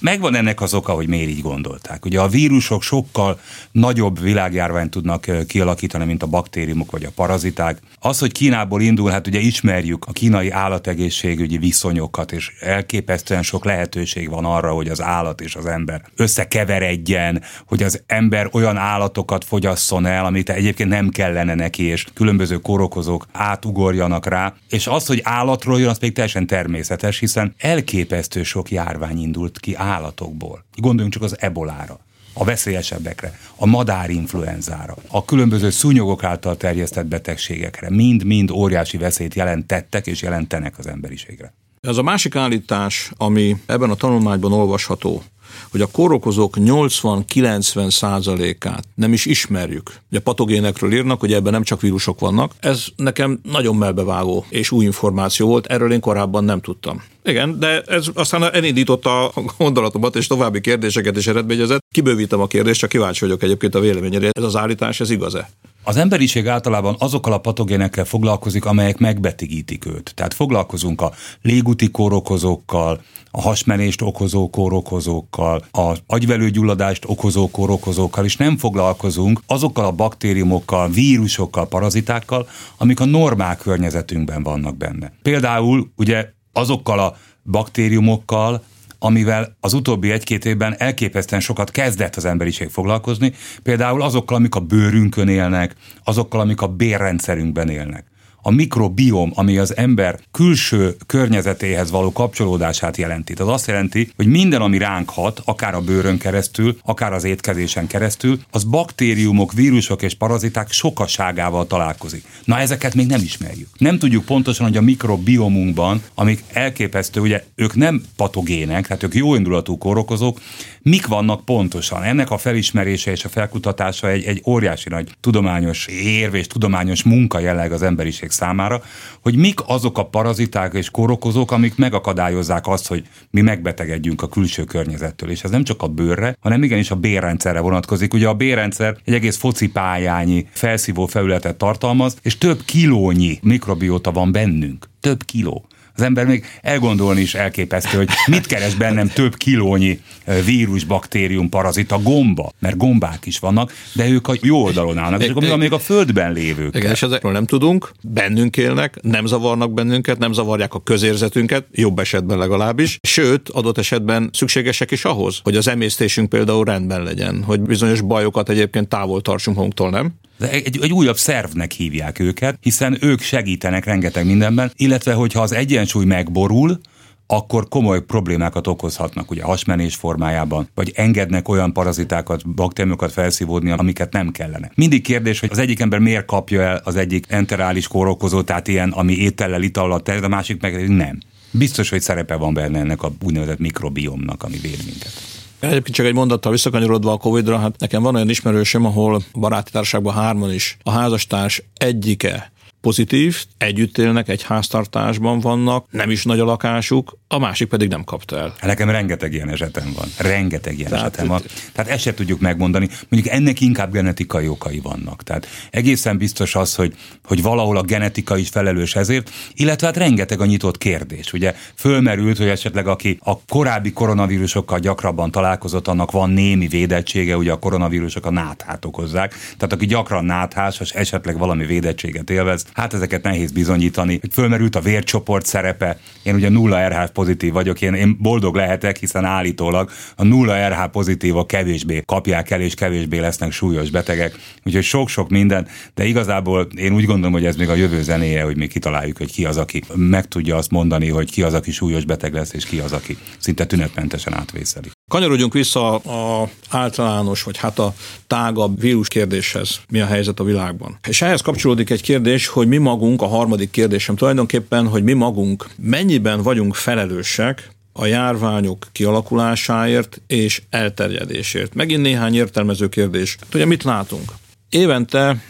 Megvan 0.00 0.34
ennek 0.34 0.60
az 0.60 0.74
oka, 0.74 0.92
hogy 0.92 1.08
miért 1.08 1.28
így 1.28 1.42
gondolták. 1.42 2.04
Ugye 2.04 2.20
a 2.20 2.28
vírusok 2.28 2.82
sokkal 2.82 3.40
nagyobb 3.72 4.20
világjárványt 4.20 4.90
tudnak 4.90 5.46
kialakítani, 5.46 6.04
mint 6.04 6.22
a 6.22 6.26
baktériumok 6.26 6.90
vagy 6.90 7.04
a 7.04 7.10
paraziták. 7.14 7.78
Az, 8.00 8.18
hogy 8.18 8.32
Kínából 8.32 8.82
indul, 8.82 9.10
hát 9.10 9.26
ugye 9.26 9.38
ismerjük 9.38 10.04
a 10.06 10.12
kínai 10.12 10.50
állategészségügyi 10.50 11.58
viszonyokat, 11.58 12.32
és 12.32 12.52
elképesztően 12.60 13.42
sok 13.42 13.64
lehetőség 13.64 14.30
van 14.30 14.44
arra, 14.44 14.72
hogy 14.72 14.88
az 14.88 15.02
állat 15.02 15.40
és 15.40 15.54
az 15.54 15.66
ember 15.66 16.02
összekeveredjen, 16.16 17.42
hogy 17.66 17.82
az 17.82 18.02
ember 18.06 18.48
olyan 18.52 18.76
állatokat 18.76 19.44
fogyasszon 19.44 20.06
el, 20.06 20.24
amit 20.24 20.50
egyébként 20.50 20.88
nem 20.88 21.08
kellene 21.08 21.54
neki, 21.54 21.82
és 21.82 22.06
különböző 22.14 22.56
korokozók 22.56 23.26
átugorjanak 23.32 24.26
rá, 24.26 24.54
és 24.68 24.86
az, 24.94 25.06
hogy 25.06 25.20
állatról 25.22 25.80
jön, 25.80 25.88
az 25.88 25.98
még 25.98 26.12
teljesen 26.12 26.46
természetes, 26.46 27.18
hiszen 27.18 27.54
elképesztő 27.58 28.42
sok 28.42 28.70
járvány 28.70 29.18
indult 29.18 29.60
ki 29.60 29.74
állatokból. 29.74 30.64
Gondoljunk 30.76 31.14
csak 31.14 31.22
az 31.22 31.36
ebolára 31.40 31.98
a 32.34 32.44
veszélyesebbekre, 32.44 33.38
a 33.56 33.66
madárinfluenzára, 33.66 34.94
a 35.08 35.24
különböző 35.24 35.70
szúnyogok 35.70 36.24
által 36.24 36.56
terjesztett 36.56 37.06
betegségekre, 37.06 37.90
mind-mind 37.90 38.50
óriási 38.50 38.96
veszélyt 38.96 39.34
jelentettek 39.34 40.06
és 40.06 40.22
jelentenek 40.22 40.78
az 40.78 40.86
emberiségre. 40.86 41.52
Ez 41.80 41.96
a 41.96 42.02
másik 42.02 42.36
állítás, 42.36 43.10
ami 43.16 43.56
ebben 43.66 43.90
a 43.90 43.94
tanulmányban 43.94 44.52
olvasható, 44.52 45.22
hogy 45.70 45.80
a 45.80 45.86
kórokozók 45.86 46.54
80-90 46.58 47.90
százalékát 47.90 48.84
nem 48.94 49.12
is 49.12 49.26
ismerjük. 49.26 49.92
Ugye 50.10 50.20
patogénekről 50.20 50.92
írnak, 50.92 51.20
hogy 51.20 51.32
ebben 51.32 51.52
nem 51.52 51.62
csak 51.62 51.80
vírusok 51.80 52.20
vannak. 52.20 52.52
Ez 52.60 52.84
nekem 52.96 53.40
nagyon 53.42 53.76
melbevágó 53.76 54.44
és 54.48 54.70
új 54.70 54.84
információ 54.84 55.46
volt, 55.46 55.66
erről 55.66 55.92
én 55.92 56.00
korábban 56.00 56.44
nem 56.44 56.60
tudtam. 56.60 57.02
Igen, 57.24 57.58
de 57.58 57.80
ez 57.80 58.06
aztán 58.14 58.52
elindította 58.52 59.28
a 59.28 59.42
gondolatomat, 59.58 60.16
és 60.16 60.26
további 60.26 60.60
kérdéseket 60.60 61.16
is 61.16 61.26
eredményezett. 61.26 61.84
Kibővítem 61.94 62.40
a 62.40 62.46
kérdést, 62.46 62.80
csak 62.80 62.88
kíváncsi 62.88 63.20
vagyok 63.20 63.42
egyébként 63.42 63.74
a 63.74 63.80
véleményére. 63.80 64.30
Ez 64.32 64.42
az 64.42 64.56
állítás, 64.56 65.00
ez 65.00 65.10
igaz-e? 65.10 65.50
Az 65.86 65.96
emberiség 65.96 66.48
általában 66.48 66.96
azokkal 66.98 67.32
a 67.32 67.38
patogénekkel 67.38 68.04
foglalkozik, 68.04 68.64
amelyek 68.64 68.98
megbetegítik 68.98 69.86
őt. 69.86 70.12
Tehát 70.14 70.34
foglalkozunk 70.34 71.00
a 71.00 71.12
légúti 71.42 71.90
kórokozókkal, 71.90 73.00
a 73.30 73.40
hasmenést 73.40 74.02
okozó 74.02 74.50
kórokozókkal, 74.50 75.64
az 75.70 76.02
agyvelőgyulladást 76.06 77.04
okozó 77.06 77.50
kórokozókkal, 77.50 78.24
és 78.24 78.36
nem 78.36 78.56
foglalkozunk 78.56 79.40
azokkal 79.46 79.84
a 79.84 79.92
baktériumokkal, 79.92 80.88
vírusokkal, 80.88 81.68
parazitákkal, 81.68 82.48
amik 82.76 83.00
a 83.00 83.04
normál 83.04 83.56
környezetünkben 83.56 84.42
vannak 84.42 84.76
benne. 84.76 85.12
Például 85.22 85.90
ugye 85.96 86.26
azokkal 86.52 86.98
a 86.98 87.16
baktériumokkal, 87.50 88.62
amivel 89.04 89.56
az 89.60 89.72
utóbbi 89.72 90.10
egy-két 90.10 90.44
évben 90.44 90.74
elképesztően 90.78 91.40
sokat 91.40 91.70
kezdett 91.70 92.16
az 92.16 92.24
emberiség 92.24 92.68
foglalkozni, 92.68 93.32
például 93.62 94.02
azokkal, 94.02 94.36
amik 94.36 94.54
a 94.54 94.60
bőrünkön 94.60 95.28
élnek, 95.28 95.74
azokkal, 96.04 96.40
amik 96.40 96.60
a 96.60 96.68
bérrendszerünkben 96.68 97.68
élnek 97.68 98.04
a 98.46 98.50
mikrobiom, 98.50 99.32
ami 99.34 99.58
az 99.58 99.76
ember 99.76 100.18
külső 100.30 100.96
környezetéhez 101.06 101.90
való 101.90 102.12
kapcsolódását 102.12 102.96
jelenti. 102.96 103.32
Az 103.32 103.48
azt 103.48 103.66
jelenti, 103.66 104.10
hogy 104.16 104.26
minden, 104.26 104.60
ami 104.60 104.78
ránk 104.78 105.10
hat, 105.10 105.42
akár 105.44 105.74
a 105.74 105.80
bőrön 105.80 106.18
keresztül, 106.18 106.76
akár 106.82 107.12
az 107.12 107.24
étkezésen 107.24 107.86
keresztül, 107.86 108.38
az 108.50 108.64
baktériumok, 108.64 109.52
vírusok 109.52 110.02
és 110.02 110.14
paraziták 110.14 110.72
sokaságával 110.72 111.66
találkozik. 111.66 112.24
Na 112.44 112.58
ezeket 112.58 112.94
még 112.94 113.06
nem 113.06 113.20
ismerjük. 113.20 113.68
Nem 113.78 113.98
tudjuk 113.98 114.24
pontosan, 114.24 114.66
hogy 114.66 114.76
a 114.76 114.82
mikrobiomunkban, 114.82 116.02
amik 116.14 116.44
elképesztő, 116.52 117.20
ugye 117.20 117.44
ők 117.54 117.74
nem 117.74 118.02
patogének, 118.16 118.86
tehát 118.86 119.02
ők 119.02 119.14
jóindulatú 119.14 119.78
kórokozók, 119.78 120.40
mik 120.82 121.06
vannak 121.06 121.44
pontosan. 121.44 122.02
Ennek 122.02 122.30
a 122.30 122.38
felismerése 122.38 123.10
és 123.10 123.24
a 123.24 123.28
felkutatása 123.28 124.08
egy, 124.08 124.24
egy 124.24 124.42
óriási 124.46 124.88
nagy 124.88 125.10
tudományos 125.20 125.86
érv 125.86 126.34
és 126.34 126.46
tudományos 126.46 127.02
munka 127.02 127.38
jelleg 127.38 127.72
az 127.72 127.82
emberiség 127.82 128.30
számára, 128.34 128.82
hogy 129.22 129.36
mik 129.36 129.60
azok 129.66 129.98
a 129.98 130.06
paraziták 130.06 130.74
és 130.74 130.90
kórokozók, 130.90 131.50
amik 131.50 131.76
megakadályozzák 131.76 132.66
azt, 132.66 132.86
hogy 132.86 133.06
mi 133.30 133.40
megbetegedjünk 133.40 134.22
a 134.22 134.28
külső 134.28 134.64
környezettől. 134.64 135.30
És 135.30 135.42
ez 135.42 135.50
nem 135.50 135.64
csak 135.64 135.82
a 135.82 135.88
bőrre, 135.88 136.36
hanem 136.40 136.62
igenis 136.62 136.90
a 136.90 136.96
bérrendszerre 136.96 137.60
vonatkozik. 137.60 138.14
Ugye 138.14 138.28
a 138.28 138.34
bérrendszer 138.34 138.96
egy 139.04 139.14
egész 139.14 139.36
focipályányi 139.36 140.46
felszívó 140.50 141.06
felületet 141.06 141.56
tartalmaz, 141.56 142.16
és 142.22 142.38
több 142.38 142.62
kilónyi 142.64 143.38
mikrobióta 143.42 144.12
van 144.12 144.32
bennünk. 144.32 144.88
Több 145.00 145.24
kiló 145.24 145.66
az 145.96 146.02
ember 146.02 146.26
még 146.26 146.44
elgondolni 146.62 147.20
is 147.20 147.34
elképesztő, 147.34 147.96
hogy 147.96 148.08
mit 148.26 148.46
keres 148.46 148.74
bennem 148.74 149.08
több 149.08 149.36
kilónyi 149.36 150.00
vírus, 150.44 150.84
baktérium, 150.84 151.48
parazita, 151.48 151.98
gomba, 152.02 152.52
mert 152.58 152.76
gombák 152.76 153.26
is 153.26 153.38
vannak, 153.38 153.72
de 153.92 154.08
ők 154.08 154.28
a 154.28 154.34
jó 154.40 154.62
oldalon 154.62 154.98
állnak, 154.98 155.22
és 155.22 155.28
akkor 155.28 155.58
még 155.58 155.72
a 155.72 155.78
földben 155.78 156.32
lévők. 156.32 156.76
Igen, 156.76 156.90
és 156.90 157.02
ezekről 157.02 157.32
nem 157.32 157.46
tudunk, 157.46 157.92
bennünk 158.02 158.56
élnek, 158.56 158.98
nem 159.02 159.26
zavarnak 159.26 159.72
bennünket, 159.72 160.18
nem 160.18 160.32
zavarják 160.32 160.74
a 160.74 160.82
közérzetünket, 160.82 161.66
jobb 161.72 161.98
esetben 161.98 162.38
legalábbis, 162.38 162.98
sőt, 163.02 163.48
adott 163.48 163.78
esetben 163.78 164.30
szükségesek 164.32 164.90
is 164.90 165.04
ahhoz, 165.04 165.40
hogy 165.42 165.56
az 165.56 165.68
emésztésünk 165.68 166.28
például 166.28 166.64
rendben 166.64 167.02
legyen, 167.02 167.42
hogy 167.42 167.60
bizonyos 167.60 168.00
bajokat 168.00 168.48
egyébként 168.48 168.88
távol 168.88 169.20
tartsunk 169.20 169.56
magunktól, 169.56 169.90
nem? 169.90 170.12
De 170.38 170.50
egy, 170.50 170.78
egy 170.82 170.92
újabb 170.92 171.16
szervnek 171.16 171.72
hívják 171.72 172.18
őket, 172.18 172.58
hiszen 172.60 172.98
ők 173.00 173.20
segítenek 173.20 173.84
rengeteg 173.84 174.26
mindenben, 174.26 174.72
illetve 174.76 175.12
hogyha 175.12 175.42
az 175.42 175.52
egyensúly 175.52 176.04
megborul, 176.04 176.80
akkor 177.26 177.68
komoly 177.68 178.00
problémákat 178.00 178.66
okozhatnak, 178.66 179.30
ugye 179.30 179.42
hasmenés 179.42 179.94
formájában, 179.94 180.68
vagy 180.74 180.92
engednek 180.94 181.48
olyan 181.48 181.72
parazitákat, 181.72 182.54
baktériumokat 182.54 183.12
felszívódni, 183.12 183.70
amiket 183.70 184.12
nem 184.12 184.30
kellene. 184.30 184.70
Mindig 184.74 185.02
kérdés, 185.02 185.40
hogy 185.40 185.48
az 185.52 185.58
egyik 185.58 185.80
ember 185.80 185.98
miért 185.98 186.24
kapja 186.24 186.60
el 186.62 186.80
az 186.84 186.96
egyik 186.96 187.26
enterális 187.28 187.88
kórokozó, 187.88 188.42
tehát 188.42 188.68
ilyen, 188.68 188.90
ami 188.90 189.12
étellel, 189.12 189.62
itallal 189.62 190.02
terjed, 190.02 190.24
a 190.24 190.28
másik 190.28 190.60
meg 190.60 190.88
nem. 190.88 191.18
Biztos, 191.50 191.88
hogy 191.88 192.00
szerepe 192.00 192.34
van 192.34 192.54
benne 192.54 192.78
ennek 192.78 193.02
a 193.02 193.12
úgynevezett 193.24 193.58
mikrobiomnak, 193.58 194.42
ami 194.42 194.58
véd 194.62 194.84
minket. 194.84 195.33
Egyébként 195.68 195.96
csak 195.96 196.06
egy 196.06 196.14
mondattal 196.14 196.52
visszakanyarodva 196.52 197.12
a 197.12 197.16
Covid-ra, 197.16 197.58
hát 197.58 197.78
nekem 197.78 198.02
van 198.02 198.14
olyan 198.14 198.30
ismerősöm, 198.30 198.84
ahol 198.84 199.22
baráti 199.32 199.70
társaságban 199.70 200.14
hárman 200.14 200.52
is. 200.52 200.76
A 200.82 200.90
házastárs 200.90 201.62
egyike 201.74 202.52
pozitív, 202.84 203.44
együtt 203.58 203.98
élnek, 203.98 204.28
egy 204.28 204.42
háztartásban 204.42 205.40
vannak, 205.40 205.86
nem 205.90 206.10
is 206.10 206.24
nagy 206.24 206.40
a 206.40 206.44
lakásuk, 206.44 207.18
a 207.28 207.38
másik 207.38 207.68
pedig 207.68 207.88
nem 207.88 208.04
kapta 208.04 208.38
el. 208.38 208.54
Nekem 208.62 208.90
rengeteg 208.90 209.32
ilyen 209.32 209.48
esetem 209.50 209.92
van. 209.96 210.08
Rengeteg 210.18 210.78
ilyen 210.78 210.90
Tehát, 210.90 211.06
esetem 211.06 211.26
van. 211.26 211.42
Tehát 211.72 211.90
ezt 211.90 212.02
sem 212.02 212.14
tudjuk 212.14 212.40
megmondani. 212.40 212.88
Mondjuk 213.08 213.34
ennek 213.34 213.60
inkább 213.60 213.92
genetikai 213.92 214.48
okai 214.48 214.80
vannak. 214.80 215.22
Tehát 215.22 215.48
egészen 215.70 216.18
biztos 216.18 216.54
az, 216.54 216.74
hogy, 216.74 216.94
hogy 217.24 217.42
valahol 217.42 217.76
a 217.76 217.82
genetika 217.82 218.36
is 218.36 218.48
felelős 218.48 218.94
ezért, 218.94 219.30
illetve 219.54 219.86
hát 219.86 219.96
rengeteg 219.96 220.40
a 220.40 220.46
nyitott 220.46 220.78
kérdés. 220.78 221.32
Ugye 221.32 221.54
fölmerült, 221.74 222.36
hogy 222.36 222.48
esetleg 222.48 222.86
aki 222.86 223.18
a 223.22 223.38
korábbi 223.38 223.92
koronavírusokkal 223.92 224.78
gyakrabban 224.78 225.30
találkozott, 225.30 225.88
annak 225.88 226.10
van 226.10 226.30
némi 226.30 226.66
védettsége, 226.66 227.36
ugye 227.36 227.52
a 227.52 227.58
koronavírusok 227.58 228.26
a 228.26 228.30
náthát 228.30 228.84
okozzák. 228.84 229.30
Tehát 229.30 229.72
aki 229.72 229.86
gyakran 229.86 230.24
náthás, 230.24 230.80
és 230.80 230.90
esetleg 230.90 231.38
valami 231.38 231.66
védettséget 231.66 232.30
élvez, 232.30 232.64
hát 232.74 232.94
ezeket 232.94 233.22
nehéz 233.22 233.52
bizonyítani. 233.52 234.20
Fölmerült 234.32 234.76
a 234.76 234.80
vércsoport 234.80 235.46
szerepe. 235.46 235.98
Én 236.24 236.34
ugye 236.34 236.48
nulla 236.48 236.88
RH 236.88 237.10
pozitív 237.12 237.52
vagyok, 237.52 237.80
én, 237.80 237.94
én 237.94 238.16
boldog 238.20 238.54
lehetek, 238.54 238.96
hiszen 238.96 239.24
állítólag 239.24 239.90
a 240.16 240.24
nulla 240.24 240.68
RH 240.68 240.90
pozitívak 240.90 241.46
kevésbé 241.46 242.02
kapják 242.06 242.50
el, 242.50 242.60
és 242.60 242.74
kevésbé 242.74 243.18
lesznek 243.18 243.52
súlyos 243.52 243.90
betegek. 243.90 244.34
Úgyhogy 244.64 244.82
sok-sok 244.82 245.28
minden, 245.28 245.66
de 245.94 246.04
igazából 246.04 246.68
én 246.76 246.94
úgy 246.94 247.04
gondolom, 247.04 247.32
hogy 247.32 247.44
ez 247.44 247.56
még 247.56 247.68
a 247.68 247.74
jövő 247.74 248.02
zenéje, 248.02 248.42
hogy 248.42 248.56
mi 248.56 248.66
kitaláljuk, 248.66 249.18
hogy 249.18 249.32
ki 249.32 249.44
az, 249.44 249.56
aki 249.56 249.82
meg 249.94 250.28
tudja 250.28 250.56
azt 250.56 250.70
mondani, 250.70 251.08
hogy 251.08 251.30
ki 251.30 251.42
az, 251.42 251.54
aki 251.54 251.70
súlyos 251.70 252.04
beteg 252.04 252.34
lesz, 252.34 252.52
és 252.52 252.64
ki 252.64 252.78
az, 252.78 252.92
aki 252.92 253.16
szinte 253.38 253.66
tünetmentesen 253.66 254.34
átvészeli. 254.34 254.88
Kanyarodjunk 255.10 255.52
vissza 255.52 255.96
a 255.96 256.48
általános, 256.70 257.42
vagy 257.42 257.56
hát 257.56 257.78
a 257.78 257.94
tágabb 258.26 258.80
vírus 258.80 259.08
kérdéshez, 259.08 259.80
mi 259.88 260.00
a 260.00 260.06
helyzet 260.06 260.40
a 260.40 260.44
világban. 260.44 260.98
És 261.08 261.22
ehhez 261.22 261.40
kapcsolódik 261.40 261.90
egy 261.90 262.02
kérdés, 262.02 262.46
hogy 262.46 262.68
mi 262.68 262.76
magunk, 262.76 263.22
a 263.22 263.26
harmadik 263.26 263.70
kérdésem 263.70 264.16
tulajdonképpen, 264.16 264.86
hogy 264.86 265.02
mi 265.02 265.12
magunk 265.12 265.66
mennyiben 266.14 266.42
vagyunk 266.42 266.74
felelősek 266.74 267.70
a 267.92 268.06
járványok 268.06 268.86
kialakulásáért 268.92 270.20
és 270.26 270.62
elterjedésért. 270.70 271.74
Megint 271.74 272.02
néhány 272.02 272.34
értelmező 272.34 272.88
kérdés. 272.88 273.36
Hát 273.40 273.54
ugye 273.54 273.64
mit 273.64 273.82
látunk? 273.82 274.32
Évente 274.68 275.42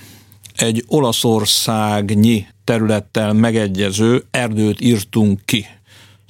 egy 0.54 0.84
Olaszországnyi 0.86 2.46
területtel 2.64 3.32
megegyező 3.32 4.24
erdőt 4.30 4.80
írtunk 4.80 5.40
ki, 5.44 5.66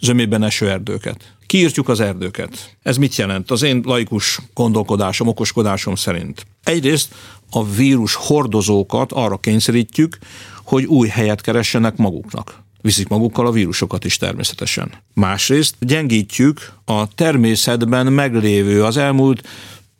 zömében 0.01 0.43
eső 0.43 0.71
erdőket. 0.71 1.35
Kiírtjuk 1.47 1.89
az 1.89 2.01
erdőket. 2.01 2.77
Ez 2.83 2.97
mit 2.97 3.17
jelent? 3.17 3.51
Az 3.51 3.63
én 3.63 3.83
laikus 3.85 4.39
gondolkodásom, 4.55 5.29
okoskodásom 5.29 5.95
szerint. 5.95 6.47
Egyrészt 6.65 7.15
a 7.51 7.69
vírus 7.69 8.15
hordozókat 8.15 9.13
arra 9.13 9.37
kényszerítjük, 9.37 10.19
hogy 10.65 10.85
új 10.85 11.09
helyet 11.09 11.41
keressenek 11.41 11.97
maguknak 11.97 12.64
viszik 12.85 13.09
magukkal 13.09 13.47
a 13.47 13.51
vírusokat 13.51 14.05
is 14.05 14.17
természetesen. 14.17 14.93
Másrészt 15.15 15.75
gyengítjük 15.81 16.73
a 16.85 17.15
természetben 17.15 18.13
meglévő 18.13 18.85
az 18.85 18.97
elmúlt 18.97 19.49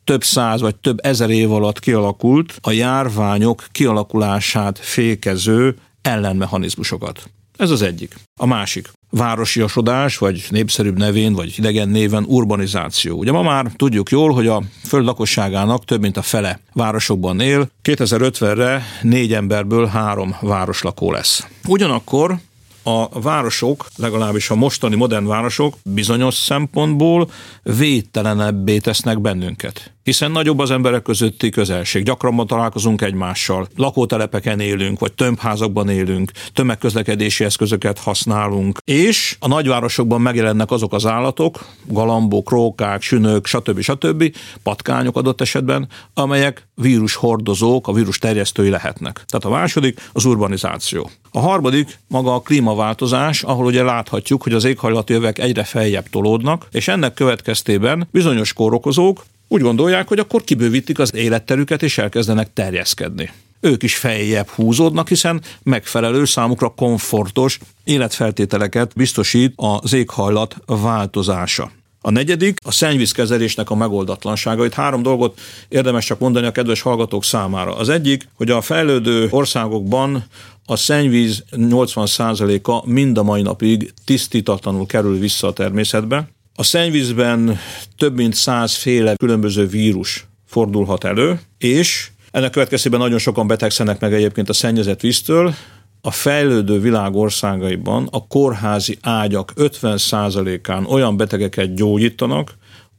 több 0.03 0.23
száz 0.23 0.61
vagy 0.61 0.75
több 0.75 1.05
ezer 1.05 1.29
év 1.29 1.51
alatt 1.51 1.79
kialakult 1.79 2.57
a 2.61 2.71
járványok 2.71 3.67
kialakulását 3.71 4.79
fékező 4.79 5.75
ellenmechanizmusokat. 6.01 7.29
Ez 7.57 7.69
az 7.69 7.81
egyik. 7.81 8.15
A 8.39 8.45
másik 8.45 8.91
városiasodás, 9.09 10.17
vagy 10.17 10.45
népszerűbb 10.49 10.97
nevén, 10.97 11.33
vagy 11.33 11.53
idegen 11.57 11.89
néven 11.89 12.23
urbanizáció. 12.23 13.17
Ugye 13.17 13.31
ma 13.31 13.41
már 13.41 13.71
tudjuk 13.75 14.09
jól, 14.09 14.33
hogy 14.33 14.47
a 14.47 14.61
föld 14.83 15.05
lakosságának 15.05 15.85
több 15.85 16.01
mint 16.01 16.17
a 16.17 16.21
fele 16.21 16.59
városokban 16.73 17.39
él, 17.39 17.69
2050-re 17.83 18.83
négy 19.01 19.33
emberből 19.33 19.85
három 19.85 20.35
városlakó 20.41 21.11
lesz. 21.11 21.47
Ugyanakkor 21.67 22.39
a 22.87 23.19
városok, 23.21 23.87
legalábbis 23.95 24.49
a 24.49 24.55
mostani 24.55 24.95
modern 24.95 25.25
városok 25.25 25.75
bizonyos 25.83 26.35
szempontból 26.35 27.29
védtelenebbé 27.63 28.77
tesznek 28.77 29.19
bennünket 29.19 29.94
hiszen 30.05 30.31
nagyobb 30.31 30.59
az 30.59 30.71
emberek 30.71 31.01
közötti 31.01 31.49
közelség. 31.49 32.03
Gyakrabban 32.03 32.47
találkozunk 32.47 33.01
egymással, 33.01 33.67
lakótelepeken 33.75 34.59
élünk, 34.59 34.99
vagy 34.99 35.13
tömbházakban 35.13 35.89
élünk, 35.89 36.31
tömegközlekedési 36.53 37.43
eszközöket 37.43 37.99
használunk, 37.99 38.79
és 38.83 39.35
a 39.39 39.47
nagyvárosokban 39.47 40.21
megjelennek 40.21 40.71
azok 40.71 40.93
az 40.93 41.05
állatok, 41.05 41.65
galambok, 41.87 42.49
rókák, 42.49 43.01
sünök, 43.01 43.45
stb. 43.45 43.79
stb., 43.79 44.35
patkányok 44.63 45.17
adott 45.17 45.41
esetben, 45.41 45.87
amelyek 46.13 46.67
vírus 46.75 47.15
hordozók, 47.15 47.87
a 47.87 47.93
vírus 47.93 48.17
terjesztői 48.17 48.69
lehetnek. 48.69 49.23
Tehát 49.27 49.45
a 49.45 49.59
második 49.59 50.09
az 50.13 50.25
urbanizáció. 50.25 51.09
A 51.31 51.39
harmadik 51.39 51.99
maga 52.07 52.33
a 52.33 52.39
klímaváltozás, 52.39 53.43
ahol 53.43 53.65
ugye 53.65 53.83
láthatjuk, 53.83 54.43
hogy 54.43 54.53
az 54.53 54.63
éghajlati 54.63 55.13
övek 55.13 55.39
egyre 55.39 55.63
feljebb 55.63 56.09
tolódnak, 56.09 56.67
és 56.71 56.87
ennek 56.87 57.13
következtében 57.13 58.07
bizonyos 58.11 58.53
kórokozók 58.53 59.23
úgy 59.47 59.61
gondolják, 59.61 60.07
hogy 60.07 60.19
akkor 60.19 60.43
kibővítik 60.43 60.99
az 60.99 61.15
életterüket 61.15 61.83
és 61.83 61.97
elkezdenek 61.97 62.53
terjeszkedni. 62.53 63.31
Ők 63.59 63.83
is 63.83 63.95
feljebb 63.95 64.47
húzódnak, 64.47 65.07
hiszen 65.07 65.41
megfelelő 65.63 66.25
számukra 66.25 66.69
komfortos 66.69 67.59
életfeltételeket 67.83 68.91
biztosít 68.95 69.53
az 69.55 69.93
éghajlat 69.93 70.55
változása. 70.65 71.71
A 72.01 72.11
negyedik 72.11 72.57
a 72.63 72.71
szennyvízkezelésnek 72.71 73.69
a 73.69 73.75
megoldatlansága. 73.75 74.65
Itt 74.65 74.73
három 74.73 75.01
dolgot 75.01 75.39
érdemes 75.67 76.05
csak 76.05 76.19
mondani 76.19 76.45
a 76.45 76.51
kedves 76.51 76.81
hallgatók 76.81 77.23
számára. 77.23 77.75
Az 77.75 77.89
egyik, 77.89 78.27
hogy 78.33 78.49
a 78.49 78.61
fejlődő 78.61 79.27
országokban 79.29 80.25
a 80.65 80.75
szennyvíz 80.75 81.43
80%-a 81.51 82.89
mind 82.89 83.17
a 83.17 83.23
mai 83.23 83.41
napig 83.41 83.93
tisztítatlanul 84.05 84.85
kerül 84.85 85.19
vissza 85.19 85.47
a 85.47 85.53
természetbe. 85.53 86.27
A 86.57 86.63
szennyvízben 86.63 87.59
több 87.97 88.15
mint 88.15 88.33
százféle 88.33 89.15
különböző 89.15 89.67
vírus 89.67 90.27
fordulhat 90.45 91.03
elő, 91.03 91.39
és 91.57 92.09
ennek 92.31 92.51
következtében 92.51 92.99
nagyon 92.99 93.17
sokan 93.17 93.47
betegszenek 93.47 93.99
meg 93.99 94.13
egyébként 94.13 94.49
a 94.49 94.53
szennyezett 94.53 95.01
víztől. 95.01 95.53
A 96.01 96.11
fejlődő 96.11 96.79
világ 96.79 97.15
országaiban 97.15 98.07
a 98.11 98.27
kórházi 98.27 98.97
ágyak 99.01 99.53
50%-án 99.55 100.85
olyan 100.85 101.17
betegeket 101.17 101.75
gyógyítanak, 101.75 102.55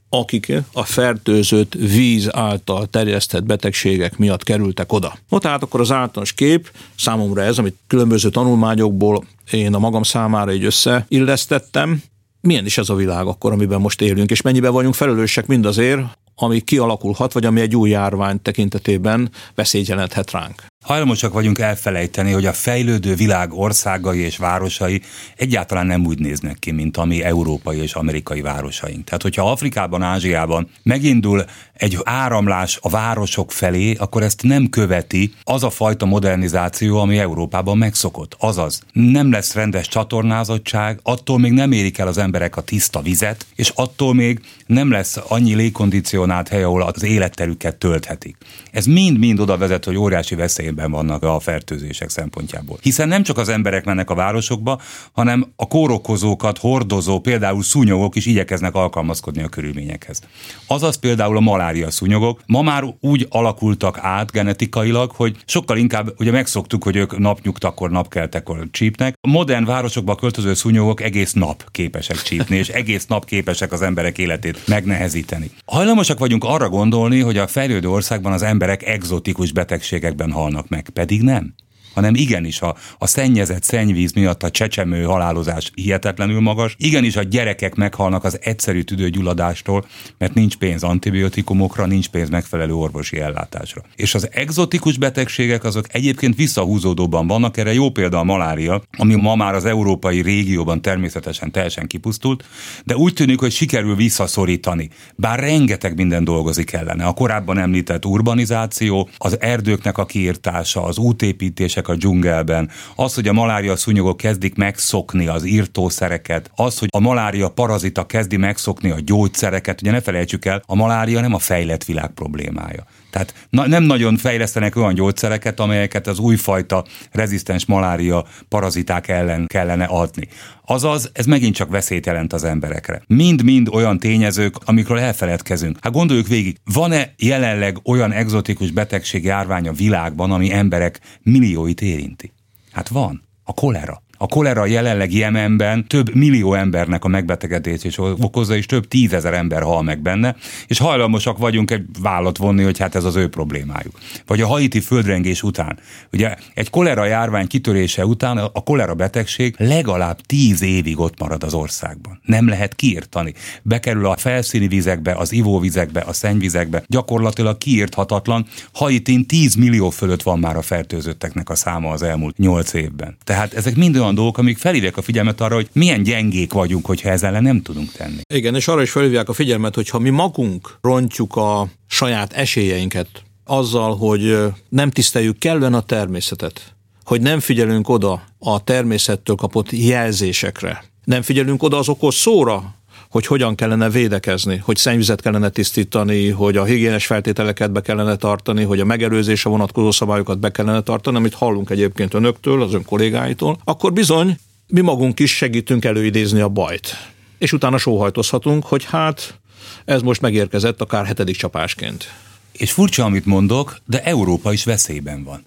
akik 0.09 0.53
a 0.73 0.85
fertőzött 0.85 1.75
víz 1.75 2.29
által 2.33 2.87
terjesztett 2.87 3.45
betegségek 3.45 4.17
miatt 4.17 4.43
kerültek 4.43 4.93
oda. 4.93 5.19
No, 5.29 5.39
tehát 5.39 5.63
akkor 5.63 5.81
az 5.81 5.93
általános 5.93 6.33
kép, 6.33 6.71
számomra 6.97 7.43
ez, 7.43 7.59
amit 7.59 7.77
különböző 7.87 8.31
tanulmányokból 8.31 9.25
én 9.51 9.75
a 9.75 9.79
magam 9.79 10.03
számára 10.03 10.53
így 10.53 10.65
összeillesztettem, 10.65 12.03
milyen 12.47 12.65
is 12.67 12.79
ez 12.79 12.89
a 12.89 12.95
világ 12.95 13.27
akkor, 13.27 13.53
amiben 13.53 13.81
most 13.81 14.01
élünk, 14.01 14.31
és 14.31 14.41
mennyiben 14.41 14.73
vagyunk 14.73 14.95
felelősek 14.95 15.47
mindazért, 15.47 16.03
ami 16.35 16.61
kialakulhat, 16.61 17.33
vagy 17.33 17.45
ami 17.45 17.61
egy 17.61 17.77
új 17.77 17.91
járvány 17.91 18.43
tekintetében 18.43 19.31
veszélyt 19.55 19.87
jelenthet 19.87 20.31
ránk. 20.31 20.67
Hajlamosak 20.87 21.33
vagyunk 21.33 21.59
elfelejteni, 21.59 22.33
hogy 22.33 22.47
a 22.47 22.53
fejlődő 22.53 23.15
világ 23.15 23.53
országai 23.53 24.19
és 24.19 24.37
városai 24.37 25.03
egyáltalán 25.37 25.87
nem 25.87 26.07
úgy 26.07 26.19
néznek 26.19 26.59
ki, 26.59 26.71
mint 26.71 26.97
ami 26.97 27.23
európai 27.23 27.79
és 27.79 27.95
amerikai 27.95 28.41
városaink. 28.41 29.05
Tehát, 29.05 29.23
hogyha 29.23 29.51
Afrikában, 29.51 30.03
Ázsiában 30.03 30.71
megindul 30.83 31.45
egy 31.73 31.99
áramlás 32.05 32.79
a 32.83 32.89
városok 32.89 33.53
felé, 33.53 33.95
akkor 33.95 34.23
ezt 34.23 34.43
nem 34.43 34.69
követi 34.69 35.33
az 35.43 35.65
a 35.65 35.71
fajta 35.71 36.07
modernizáció, 36.07 36.99
ami 36.99 37.19
Európában 37.19 37.79
megszokott. 37.79 38.37
Azaz, 38.39 38.83
nem 38.93 39.31
lesz 39.31 39.55
rendes 39.55 39.89
csatornázottság, 39.89 41.01
attól 41.03 41.39
még 41.39 41.53
nem 41.53 41.73
érik 41.73 41.99
el 41.99 42.07
az 42.07 42.19
emberek 42.19 42.57
a 42.57 42.61
tiszta 42.61 43.01
vizet, 43.01 43.47
és 43.55 43.73
attól 43.75 44.15
még 44.15 44.41
nem 44.67 44.91
lesz 44.91 45.19
annyi 45.29 45.55
légkondicionált 45.55 46.49
hely, 46.49 46.63
ahol 46.63 46.83
az 46.83 47.03
életterüket 47.03 47.77
tölthetik. 47.77 48.37
Ez 48.71 48.87
mind-mind 48.87 49.41
oda 49.41 49.57
vezet, 49.57 49.85
hogy 49.85 49.97
óriási 49.97 50.35
veszély 50.35 50.75
veszélyben 50.77 50.91
vannak 50.91 51.23
a 51.23 51.41
fertőzések 51.41 52.09
szempontjából. 52.09 52.79
Hiszen 52.83 53.09
nem 53.09 53.23
csak 53.23 53.39
az 53.39 53.49
emberek 53.49 53.85
mennek 53.85 54.11
a 54.11 54.15
városokba, 54.15 54.81
hanem 55.13 55.53
a 55.57 55.67
kórokozókat 55.67 56.59
hordozó, 56.59 57.21
például 57.21 57.63
szúnyogok 57.63 58.17
is 58.17 58.27
igyekeznek 58.27 58.75
alkalmazkodni 58.75 59.43
a 59.43 59.49
körülményekhez. 59.49 60.21
Azaz 60.67 60.97
például 60.97 61.37
a 61.37 61.41
malária 61.41 61.91
szúnyogok 61.91 62.41
ma 62.47 62.63
már 62.63 62.85
úgy 63.01 63.27
alakultak 63.31 63.99
át 64.01 64.31
genetikailag, 64.31 65.11
hogy 65.11 65.37
sokkal 65.47 65.77
inkább, 65.77 66.15
ugye 66.19 66.31
megszoktuk, 66.31 66.85
hogy 66.85 66.97
ők 66.97 67.19
napnyugtakor, 67.19 67.91
napkeltekor 67.91 68.67
csípnek. 68.71 69.15
A 69.21 69.29
modern 69.29 69.65
városokba 69.65 70.15
költöző 70.15 70.55
szúnyogok 70.55 71.01
egész 71.01 71.33
nap 71.33 71.65
képesek 71.71 72.23
csípni, 72.23 72.57
és 72.57 72.69
egész 72.69 73.07
nap 73.07 73.25
képesek 73.25 73.73
az 73.73 73.83
emberek 73.83 74.19
életét 74.19 74.67
megnehezíteni. 74.67 75.51
Hajlamosak 75.65 76.19
vagyunk 76.19 76.45
arra 76.45 76.69
gondolni, 76.69 77.21
hogy 77.21 77.37
a 77.37 77.47
fejlődő 77.47 77.89
országban 77.89 78.33
az 78.33 78.43
emberek 78.43 78.83
egzotikus 78.83 79.53
betegségekben 79.53 80.31
halnak 80.31 80.66
meg, 80.69 80.89
pedig 80.91 81.23
nem. 81.23 81.55
Hanem 81.97 82.15
igenis 82.15 82.61
a, 82.61 82.77
a 82.99 83.07
szennyezett 83.07 83.63
szennyvíz 83.63 84.13
miatt 84.13 84.43
a 84.43 84.51
csecsemő 84.51 85.03
halálozás 85.03 85.71
hihetetlenül 85.75 86.41
magas, 86.41 86.75
igenis 86.79 87.17
a 87.17 87.23
gyerekek 87.23 87.75
meghalnak 87.75 88.25
az 88.25 88.39
egyszerű 88.43 88.83
tüdőgyulladástól, 88.83 89.85
mert 90.19 90.35
nincs 90.35 90.57
pénz 90.57 90.83
antibiotikumokra, 90.83 91.87
nincs 91.87 92.09
pénz 92.09 92.29
megfelelő 92.29 92.75
orvosi 92.75 93.21
ellátásra. 93.21 93.83
És 93.97 94.15
az 94.15 94.29
egzotikus 94.33 94.99
betegségek 94.99 95.65
azok 95.65 95.87
egyébként 95.93 96.37
visszahúzódóban 96.37 97.27
vannak, 97.27 97.57
erre 97.57 97.73
jó 97.73 97.91
példa 97.91 98.19
a 98.19 98.25
malária, 98.25 98.83
ami 98.99 99.15
ma 99.15 99.35
már 99.35 99.55
az 99.55 99.65
európai 99.65 100.23
régióban 100.23 100.83
természetesen 100.83 101.51
teljesen 101.51 101.87
kipusztult, 101.87 102.45
de 102.85 102.97
úgy 102.97 103.13
tűnik, 103.13 103.41
hogy 103.41 103.53
sikerül 103.53 103.95
visszaszorítani. 103.95 104.89
Bár 105.15 105.39
rengeteg 105.39 105.97
minden 105.97 106.25
dolgozik 106.25 106.73
ellene. 106.73 107.05
A 107.05 107.13
korábban 107.13 107.59
említett 107.59 108.05
urbanizáció, 108.05 109.09
az 109.17 109.41
erdőknek 109.41 109.99
a 109.99 110.07
kiirtása, 110.07 110.85
az 110.85 110.99
útépítések 110.99 111.86
a 111.89 111.95
dzsungelben, 111.95 112.71
az, 112.97 113.15
hogy 113.15 113.29
a 113.29 113.33
malária 113.33 113.77
szúnyogok 113.77 114.17
kezdik 114.17 114.55
megszokni 114.55 115.27
az 115.27 115.45
írtószereket, 115.45 116.51
az, 116.55 116.79
hogy 116.79 116.89
a 116.93 117.01
malária 117.01 117.49
parazita 117.49 118.07
kezdi 118.07 118.37
megszokni 118.37 118.91
a 118.91 119.01
gyógyszereket, 119.05 119.81
ugye 119.81 119.91
ne 119.91 120.01
felejtsük 120.01 120.45
el, 120.45 120.63
a 120.67 120.75
malária 120.75 121.21
nem 121.21 121.35
a 121.35 121.39
fejlett 121.39 121.85
világ 121.85 122.11
problémája. 122.11 122.87
Tehát 123.11 123.47
na, 123.51 123.67
nem 123.67 123.83
nagyon 123.83 124.17
fejlesztenek 124.17 124.77
olyan 124.77 124.95
gyógyszereket, 124.95 125.61
amelyeket 125.61 126.07
az 126.07 126.19
újfajta 126.19 126.85
rezisztens 127.13 127.67
malária 127.67 128.25
paraziták 128.49 129.09
ellen 129.09 129.47
kellene 129.47 129.85
adni. 129.85 130.29
Azaz, 130.65 131.11
ez 131.13 131.27
megint 131.27 131.55
csak 131.55 131.71
veszélyt 131.71 132.07
jelent 132.07 132.33
az 132.33 132.45
emberekre. 132.45 133.03
Mind-mind 133.07 133.69
olyan 133.69 133.99
tényezők, 133.99 134.55
amikről 134.65 134.99
elfeledkezünk. 134.99 135.79
Hát 135.81 135.93
gondoljuk 135.93 136.27
végig, 136.27 136.57
van-e 136.65 137.15
jelenleg 137.17 137.79
olyan 137.85 138.13
egzotikus 138.13 138.71
betegség 138.71 139.25
járvány 139.25 139.69
a 139.69 139.73
világban, 139.73 140.33
ami 140.33 140.53
emberek 140.53 141.01
millióit 141.23 141.81
érinti? 141.81 142.33
Hát 142.73 142.89
van. 142.89 143.25
A 143.45 143.53
kolera. 143.53 144.03
A 144.19 144.27
kolera 144.27 144.67
jelenleg 144.67 145.13
Jemenben 145.13 145.87
több 145.87 146.15
millió 146.15 146.55
embernek 146.55 147.05
a 147.05 147.09
megbetegedését 147.09 147.99
okozza, 147.99 148.57
és 148.57 148.67
több 148.67 148.89
tízezer 148.89 149.35
ember 149.35 149.63
hal 149.63 149.83
meg 149.83 150.01
benne, 150.01 150.37
és 150.67 150.79
hajlamosak 150.79 151.39
vagyunk 151.39 151.71
egy 151.71 151.85
vállat 152.01 152.37
vonni, 152.37 152.63
hogy 152.63 152.79
hát 152.79 152.95
ez 152.95 153.05
az 153.05 153.17
ő 153.17 153.29
problémájuk. 153.29 153.99
Vagy 154.27 154.41
a 154.41 154.47
haiti 154.47 154.81
földrengés 154.81 155.43
után. 155.43 155.79
Ugye 156.13 156.35
egy 156.55 156.71
kolera 156.71 157.05
járvány 157.05 157.47
kitörése 157.47 158.07
után 158.07 158.39
a 158.39 158.63
kolera 158.63 158.95
betegség 158.95 159.55
legalább 159.59 160.21
tíz 160.21 160.63
évig 160.63 160.99
ott 160.99 161.19
marad 161.19 161.43
az 161.43 161.55
országban. 161.55 162.21
Nem 162.25 162.49
lehet 162.49 162.75
kiirtani. 162.75 163.35
Bekerül 163.63 164.07
a 164.07 164.17
felszíni 164.17 164.69
vizekbe, 164.69 165.13
az 165.13 165.33
ivóvizekbe, 165.33 166.01
a 166.01 166.13
szennyvizekbe. 166.13 166.83
Gyakorlatilag 166.87 167.59
kiirthatatlan. 167.59 168.47
Haitin 168.73 169.27
10 169.27 169.55
millió 169.55 169.91
fölött 169.91 170.23
van 170.23 170.39
már 170.39 170.57
a 170.57 170.63
fertőzötteknek 170.63 171.51
a 171.51 171.55
száma 171.55 171.91
az 171.91 172.03
elmúlt 172.03 172.39
8 172.39 172.73
évben. 172.73 173.17
Tehát 173.25 173.55
ezek 173.55 173.77
mind 173.77 173.97
olyan 173.97 174.06
dolgok, 174.15 174.39
amik 174.39 174.59
felhívják 174.59 174.97
a 174.97 175.03
figyelmet 175.03 175.41
arra, 175.41 175.55
hogy 175.55 175.69
milyen 175.73 176.03
gyengék 176.03 176.53
vagyunk, 176.53 176.87
hogyha 176.87 177.09
ezzel 177.09 177.29
ellen 177.29 177.43
nem 177.43 177.63
tudunk 177.63 177.93
tenni. 177.93 178.21
Igen, 178.35 178.55
és 178.55 178.69
arra 178.69 178.83
is 178.83 178.91
felhívják 178.91 179.29
a 179.29 179.33
figyelmet, 179.33 179.75
hogy 179.75 179.89
ha 179.89 179.99
mi 179.99 180.11
magunk 180.11 180.79
rontjuk 180.81 181.37
a 181.37 181.69
saját 181.87 182.33
esélyeinket 182.33 183.09
azzal, 183.45 183.97
hogy 183.97 184.39
nem 184.69 184.91
tiszteljük 184.91 185.39
kellően 185.39 185.75
a 185.75 185.81
természetet, 185.81 186.75
hogy 187.05 187.21
nem 187.21 187.41
figyelünk 187.41 187.89
oda 187.89 188.23
a 188.39 188.65
természettől 188.65 189.37
kapott 189.37 189.71
jelzésekre, 189.71 190.85
nem 191.05 191.23
figyelünk 191.23 191.63
oda 191.63 191.79
az 191.79 191.89
okos 191.89 192.15
szóra, 192.15 192.75
hogy 193.17 193.27
hogyan 193.27 193.55
kellene 193.55 193.91
védekezni, 193.91 194.57
hogy 194.65 194.77
szennyvizet 194.77 195.21
kellene 195.21 195.49
tisztítani, 195.49 196.29
hogy 196.31 196.57
a 196.57 196.65
higiénes 196.65 197.07
feltételeket 197.07 197.73
be 197.73 197.81
kellene 197.81 198.17
tartani, 198.17 198.63
hogy 198.63 198.81
a 198.81 198.85
megelőzésre 198.85 199.51
vonatkozó 199.51 199.91
szabályokat 199.91 200.39
be 200.39 200.51
kellene 200.51 200.81
tartani, 200.81 201.17
amit 201.17 201.35
hallunk 201.35 201.71
egyébként 201.71 202.15
önöktől, 202.15 202.63
az 202.63 202.75
ön 202.75 202.85
kollégáitól, 202.85 203.59
akkor 203.65 203.93
bizony 203.93 204.39
mi 204.67 204.81
magunk 204.81 205.21
is 205.21 205.37
segítünk 205.37 205.85
előidézni 205.85 206.41
a 206.41 206.49
bajt. 206.49 206.97
És 207.39 207.53
utána 207.53 207.79
sóhajtozhatunk, 207.79 208.65
hogy 208.65 208.85
hát 208.85 209.39
ez 209.85 210.03
most 210.03 210.21
megérkezett 210.21 210.81
akár 210.81 211.07
hetedik 211.07 211.37
csapásként. 211.37 212.13
És 212.53 212.73
furcsa, 212.73 213.05
amit 213.05 213.27
mondok, 213.27 213.77
de 213.87 214.03
Európa 214.03 214.53
is 214.53 214.65
veszélyben 214.65 215.25
van. 215.25 215.45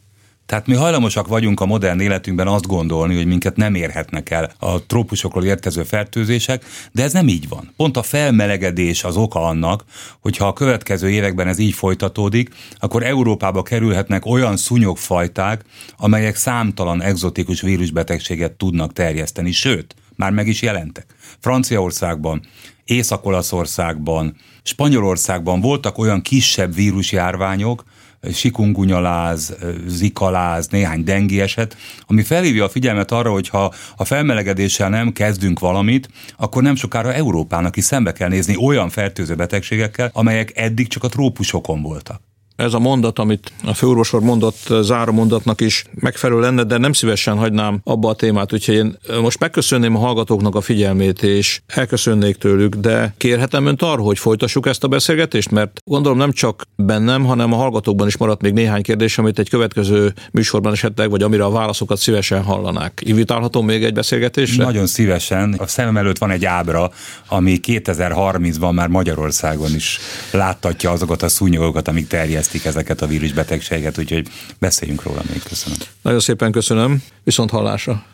Tehát 0.50 0.68
mi 0.68 0.76
hajlamosak 0.76 1.28
vagyunk 1.28 1.60
a 1.60 1.66
modern 1.66 2.00
életünkben 2.00 2.48
azt 2.48 2.68
gondolni, 2.68 3.16
hogy 3.16 3.26
minket 3.26 3.56
nem 3.56 3.76
érhetnek 3.76 4.30
el 4.30 4.52
a 4.60 4.86
trópusokról 4.86 5.46
érkező 5.46 5.84
fertőzések, 5.84 6.66
de 6.92 7.04
ez 7.04 7.14
nem 7.14 7.28
így 7.28 7.48
van. 7.50 7.74
Pont 7.76 7.98
a 7.98 8.04
felmelegedés 8.04 9.04
az 9.04 9.18
oka 9.18 9.46
annak, 9.46 9.84
hogy 10.20 10.38
ha 10.38 10.48
a 10.48 10.54
következő 10.54 11.10
években 11.10 11.48
ez 11.48 11.60
így 11.60 11.74
folytatódik, 11.74 12.50
akkor 12.80 13.04
Európába 13.04 13.64
kerülhetnek 13.64 14.26
olyan 14.26 14.58
szúnyogfajták, 14.58 15.64
amelyek 15.98 16.36
számtalan 16.36 17.02
egzotikus 17.02 17.62
vírusbetegséget 17.62 18.52
tudnak 18.52 18.94
terjeszteni, 18.94 19.52
sőt, 19.52 19.96
már 20.16 20.32
meg 20.32 20.48
is 20.48 20.62
jelentek. 20.62 21.06
Franciaországban, 21.40 22.42
Észak-Olaszországban, 22.86 24.36
Spanyolországban 24.64 25.62
voltak 25.62 25.98
olyan 25.98 26.22
kisebb 26.22 26.76
vírusjárványok, 26.76 27.84
sikungunyaláz, 28.32 29.56
zikaláz, 29.86 30.68
néhány 30.68 31.04
dengi 31.04 31.42
eset, 31.42 31.78
ami 32.08 32.24
felhívja 32.24 32.64
a 32.64 32.70
figyelmet 32.70 33.12
arra, 33.12 33.32
hogy 33.32 33.50
ha 33.50 33.74
a 33.96 34.06
felmelegedéssel 34.06 34.90
nem 34.90 35.12
kezdünk 35.12 35.60
valamit, 35.60 36.10
akkor 36.38 36.64
nem 36.64 36.76
sokára 36.76 37.14
Európának 37.14 37.76
is 37.76 37.84
szembe 37.84 38.12
kell 38.12 38.30
nézni 38.30 38.56
olyan 38.56 38.90
fertőző 38.90 39.36
betegségekkel, 39.36 40.10
amelyek 40.14 40.58
eddig 40.58 40.88
csak 40.88 41.04
a 41.04 41.10
trópusokon 41.10 41.82
voltak 41.82 42.29
ez 42.60 42.74
a 42.74 42.80
mondat, 42.80 43.20
amit 43.20 43.52
a 43.64 43.74
főorvosor 43.74 44.22
mondott 44.22 44.74
záró 44.82 45.12
mondatnak 45.12 45.62
is 45.62 45.84
megfelelő 45.94 46.40
lenne, 46.40 46.64
de 46.64 46.78
nem 46.78 46.94
szívesen 46.94 47.38
hagynám 47.38 47.80
abba 47.84 48.10
a 48.10 48.14
témát, 48.14 48.54
úgyhogy 48.54 48.76
én 48.76 48.98
most 49.22 49.40
megköszönném 49.40 49.96
a 49.96 50.00
hallgatóknak 50.00 50.56
a 50.56 50.62
figyelmét, 50.62 51.24
és 51.24 51.62
elköszönnék 51.68 52.36
tőlük, 52.36 52.76
de 52.76 53.14
kérhetem 53.18 53.66
önt 53.66 53.82
arra, 53.82 54.02
hogy 54.02 54.20
folytassuk 54.20 54.68
ezt 54.68 54.84
a 54.84 54.88
beszélgetést, 54.88 55.52
mert 55.52 55.82
gondolom 55.86 56.18
nem 56.18 56.32
csak 56.32 56.64
bennem, 56.76 57.26
hanem 57.26 57.54
a 57.54 57.56
hallgatókban 57.56 58.08
is 58.08 58.18
maradt 58.18 58.42
még 58.42 58.54
néhány 58.54 58.82
kérdés, 58.82 59.18
amit 59.18 59.40
egy 59.40 59.50
következő 59.50 60.14
műsorban 60.32 60.72
esetleg, 60.72 61.10
vagy 61.10 61.24
amire 61.24 61.44
a 61.44 61.52
válaszokat 61.52 61.98
szívesen 61.98 62.44
hallanák. 62.44 63.02
Invitálhatom 63.06 63.66
még 63.66 63.84
egy 63.84 63.94
beszélgetésre? 63.94 64.64
Nagyon 64.64 64.88
szívesen. 64.88 65.56
A 65.58 65.68
szemem 65.68 65.98
előtt 65.98 66.18
van 66.18 66.32
egy 66.32 66.46
ábra, 66.46 66.92
ami 67.28 67.60
2030-ban 67.64 68.74
már 68.74 68.88
Magyarországon 68.88 69.76
is 69.76 70.00
láttatja 70.32 70.92
azokat 70.92 71.22
a 71.22 71.28
szúnyogokat, 71.28 71.88
amik 71.88 72.08
terjesztik 72.08 72.48
terjesztik 72.50 72.66
ezeket 72.66 73.02
a 73.02 73.08
vírusbetegséget, 73.08 73.98
úgyhogy 73.98 74.28
beszéljünk 74.60 75.04
róla 75.04 75.22
még. 75.30 75.44
Köszönöm. 75.44 75.78
Nagyon 76.02 76.20
szépen 76.20 76.52
köszönöm. 76.52 77.04
Viszont 77.24 77.50
hallásra. 77.50 78.06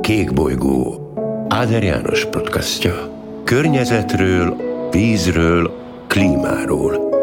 Kék 0.00 0.32
bolygó. 0.32 1.12
Áder 1.48 1.82
János 1.82 2.24
podcastja. 2.24 3.18
Környezetről, 3.44 4.56
vízről, 4.90 5.70
klímáról. 6.06 7.19